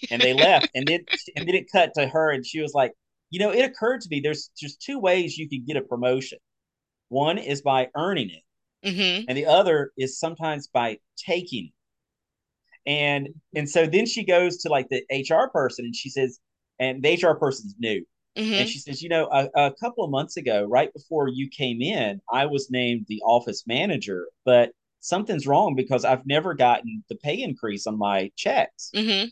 [0.09, 0.69] And they left.
[0.75, 1.05] And then,
[1.35, 2.31] and then it cut to her.
[2.31, 2.93] And she was like,
[3.29, 6.39] You know, it occurred to me there's just two ways you could get a promotion.
[7.09, 8.43] One is by earning it,
[8.85, 11.73] hmm and the other is sometimes by taking it.
[12.85, 16.39] And and so then she goes to like the HR person and she says,
[16.79, 18.05] and the HR person's new.
[18.37, 21.49] hmm And she says, you know, a, a couple of months ago, right before you
[21.49, 24.71] came in, I was named the office manager, but
[25.01, 28.93] something's wrong because I've never gotten the pay increase on my checks.
[28.93, 29.31] hmm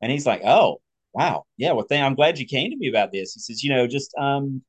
[0.00, 0.80] And he's like, oh,
[1.12, 1.44] wow.
[1.56, 1.72] Yeah.
[1.72, 3.34] Well, th- I'm glad you came to me about this.
[3.34, 4.62] He says, you know, just um,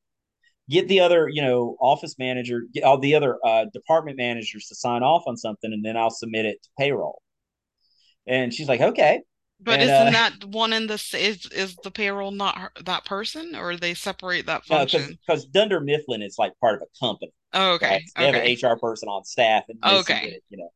[0.70, 4.76] get the other, you know, office manager, get all the other uh, department managers to
[4.76, 7.22] sign off on something, and then I'll submit it to payroll.
[8.28, 9.22] And she's like, okay.
[9.60, 13.04] But And, isn't uh, that one in the is is the payroll not her, that
[13.04, 15.18] person or they separate that No, because function?
[15.28, 17.34] because Dunder Mifflin is like part of a company.
[17.54, 17.96] Oh, okay.
[17.96, 18.02] right?
[18.06, 18.28] So they Okay.
[18.28, 20.22] have an HR person on staff, and Okay.
[20.22, 20.70] it, you know.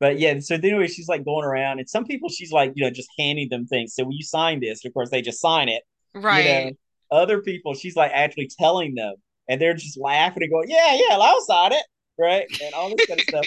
[0.00, 2.90] But yeah, so anyway, she's like going around, and some people she's like, you know,
[2.90, 3.94] just handing them things.
[3.94, 4.84] So will you sign this?
[4.84, 5.84] And of course, they just sign it.
[6.28, 6.44] You Right.
[6.44, 6.76] know,
[7.10, 9.14] other people, she's like actually telling them,
[9.48, 11.84] and they're just laughing and going, "Yeah, yeah, I'll sign it,"
[12.18, 12.46] right?
[12.62, 13.46] And all this kind of stuff.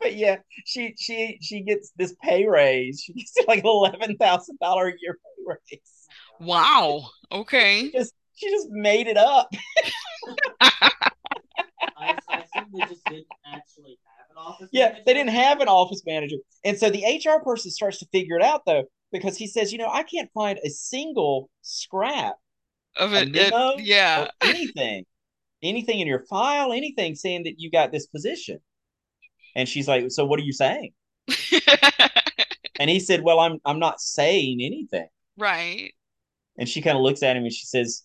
[0.00, 3.02] but yeah, she she she gets this pay raise.
[3.02, 5.80] She gets like eleven thousand dollar a year pay raise.
[6.40, 7.10] Wow.
[7.32, 7.90] Okay.
[7.90, 9.48] Just she just made it up.
[10.60, 14.68] I, I assume they just didn't actually have an office.
[14.72, 15.02] Yeah, manager.
[15.06, 16.36] they didn't have an office manager.
[16.64, 19.78] And so the HR person starts to figure it out though, because he says, you
[19.78, 22.36] know, I can't find a single scrap
[22.96, 24.24] Of A it, it memo yeah.
[24.24, 25.04] or anything,
[25.62, 28.60] anything in your file, anything saying that you got this position.
[29.54, 30.92] And she's like, So what are you saying?
[32.78, 35.08] And he said, Well, I'm I'm not saying anything.
[35.36, 35.92] Right.
[36.56, 38.04] And she kind of looks at him and she says,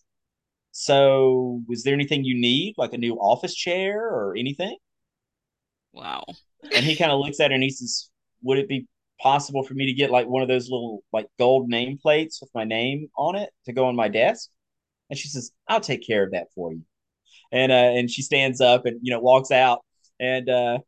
[0.72, 4.76] So was there anything you need, like a new office chair or anything?
[5.92, 6.24] Wow.
[6.74, 8.10] And he kind of looks at her and he says,
[8.42, 8.86] Would it be
[9.24, 12.64] possible for me to get like one of those little like gold nameplates with my
[12.64, 14.50] name on it to go on my desk?
[15.10, 16.82] And she says, I'll take care of that for you.
[17.50, 19.80] And uh and she stands up and you know walks out
[20.20, 20.78] and uh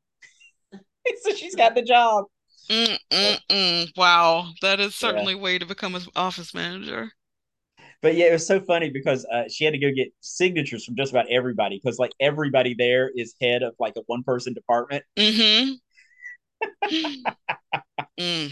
[1.22, 2.26] so she's got the job.
[2.68, 3.97] Mm, mm, mm.
[3.97, 4.51] Wow.
[4.61, 7.11] That is certainly a way to become an office manager.
[8.03, 10.97] But yeah, it was so funny because uh, she had to go get signatures from
[10.97, 15.05] just about everybody because like everybody there is head of like a one person department.
[15.16, 15.72] Mm-hmm.
[18.18, 18.50] Mm.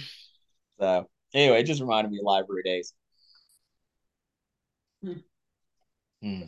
[0.78, 2.92] So anyway, it just reminded me of library days.
[6.22, 6.42] Hmm.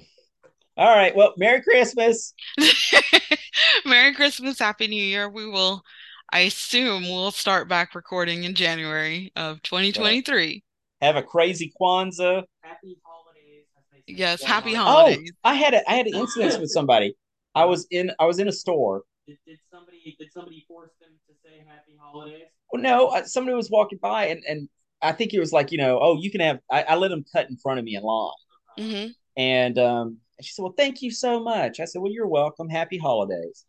[0.76, 1.14] All right.
[1.16, 2.34] Well, Merry Christmas.
[3.86, 5.28] Merry Christmas, Happy New Year.
[5.28, 5.82] We will,
[6.30, 10.62] I assume, we'll start back recording in January of 2023.
[11.01, 12.43] Have a crazy Kwanzaa.
[12.62, 13.64] Happy holidays.
[13.78, 14.18] as they say.
[14.18, 15.32] Yes, Yeah, happy holidays.
[15.44, 15.48] Oh.
[15.51, 17.14] I had a I had an incident with somebody.
[17.55, 19.02] I was in I was in a store.
[19.26, 22.44] Did, did somebody did somebody force them to say happy holidays?
[22.73, 24.68] Well, no, uh, somebody was walking by and and
[25.02, 26.59] I think it was like you know, oh, you can have.
[26.70, 28.32] I, I let them cut in front of me in line,
[28.78, 29.06] hmm
[29.36, 31.81] and um, and she said, well, thank you so much.
[31.81, 32.68] I said, well, you're welcome.
[32.68, 33.64] Happy holidays.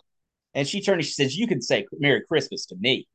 [0.53, 3.07] And she turned and she says, you can say Merry Christmas to me.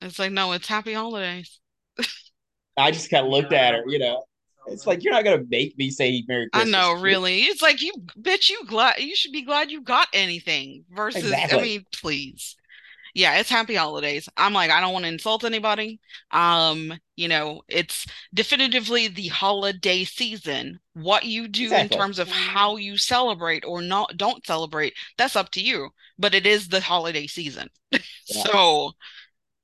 [0.00, 1.60] It's like, no, it's happy holidays.
[2.76, 4.24] I just kind of looked at her, you know.
[4.68, 6.74] It's like you're not gonna make me say Merry Christmas.
[6.74, 7.42] I know, really.
[7.42, 11.62] It's like you, bitch, you glad you should be glad you got anything versus, I
[11.62, 12.56] mean, please.
[13.16, 14.28] Yeah, it's happy holidays.
[14.36, 16.00] I'm like, I don't want to insult anybody.
[16.32, 20.80] Um, you know, it's definitively the holiday season.
[20.92, 25.50] What you do in terms of how you celebrate or not don't celebrate, that's up
[25.52, 25.88] to you.
[26.18, 27.70] But it is the holiday season.
[28.28, 28.42] Yeah.
[28.42, 28.92] So,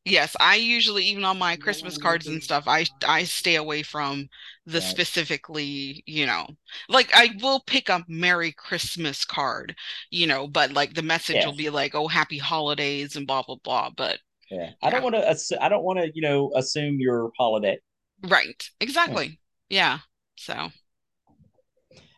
[0.05, 4.29] yes, I usually even on my Christmas cards and stuff, I I stay away from
[4.66, 4.81] the Right.
[4.81, 6.47] specifically, you know,
[6.89, 9.74] like I will pick a Merry Christmas card,
[10.11, 11.45] you know, but like the message Yeah.
[11.45, 13.91] will be like, oh, happy holidays and blah blah blah.
[13.91, 14.19] But
[14.51, 14.70] Yeah.
[14.83, 15.23] I don't want to.
[15.23, 16.11] Assu- I don't want to.
[16.15, 17.79] You know, assume your holiday.
[18.23, 19.41] right, exactly.
[19.69, 19.99] Yeah.
[20.37, 20.70] So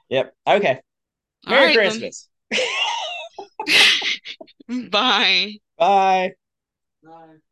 [0.09, 0.35] Yep.
[0.47, 0.81] Okay.
[1.47, 1.77] Merry right.
[1.77, 2.28] Christmas.
[4.69, 5.59] Bye.
[5.78, 6.35] Bye.
[7.02, 7.43] Bye.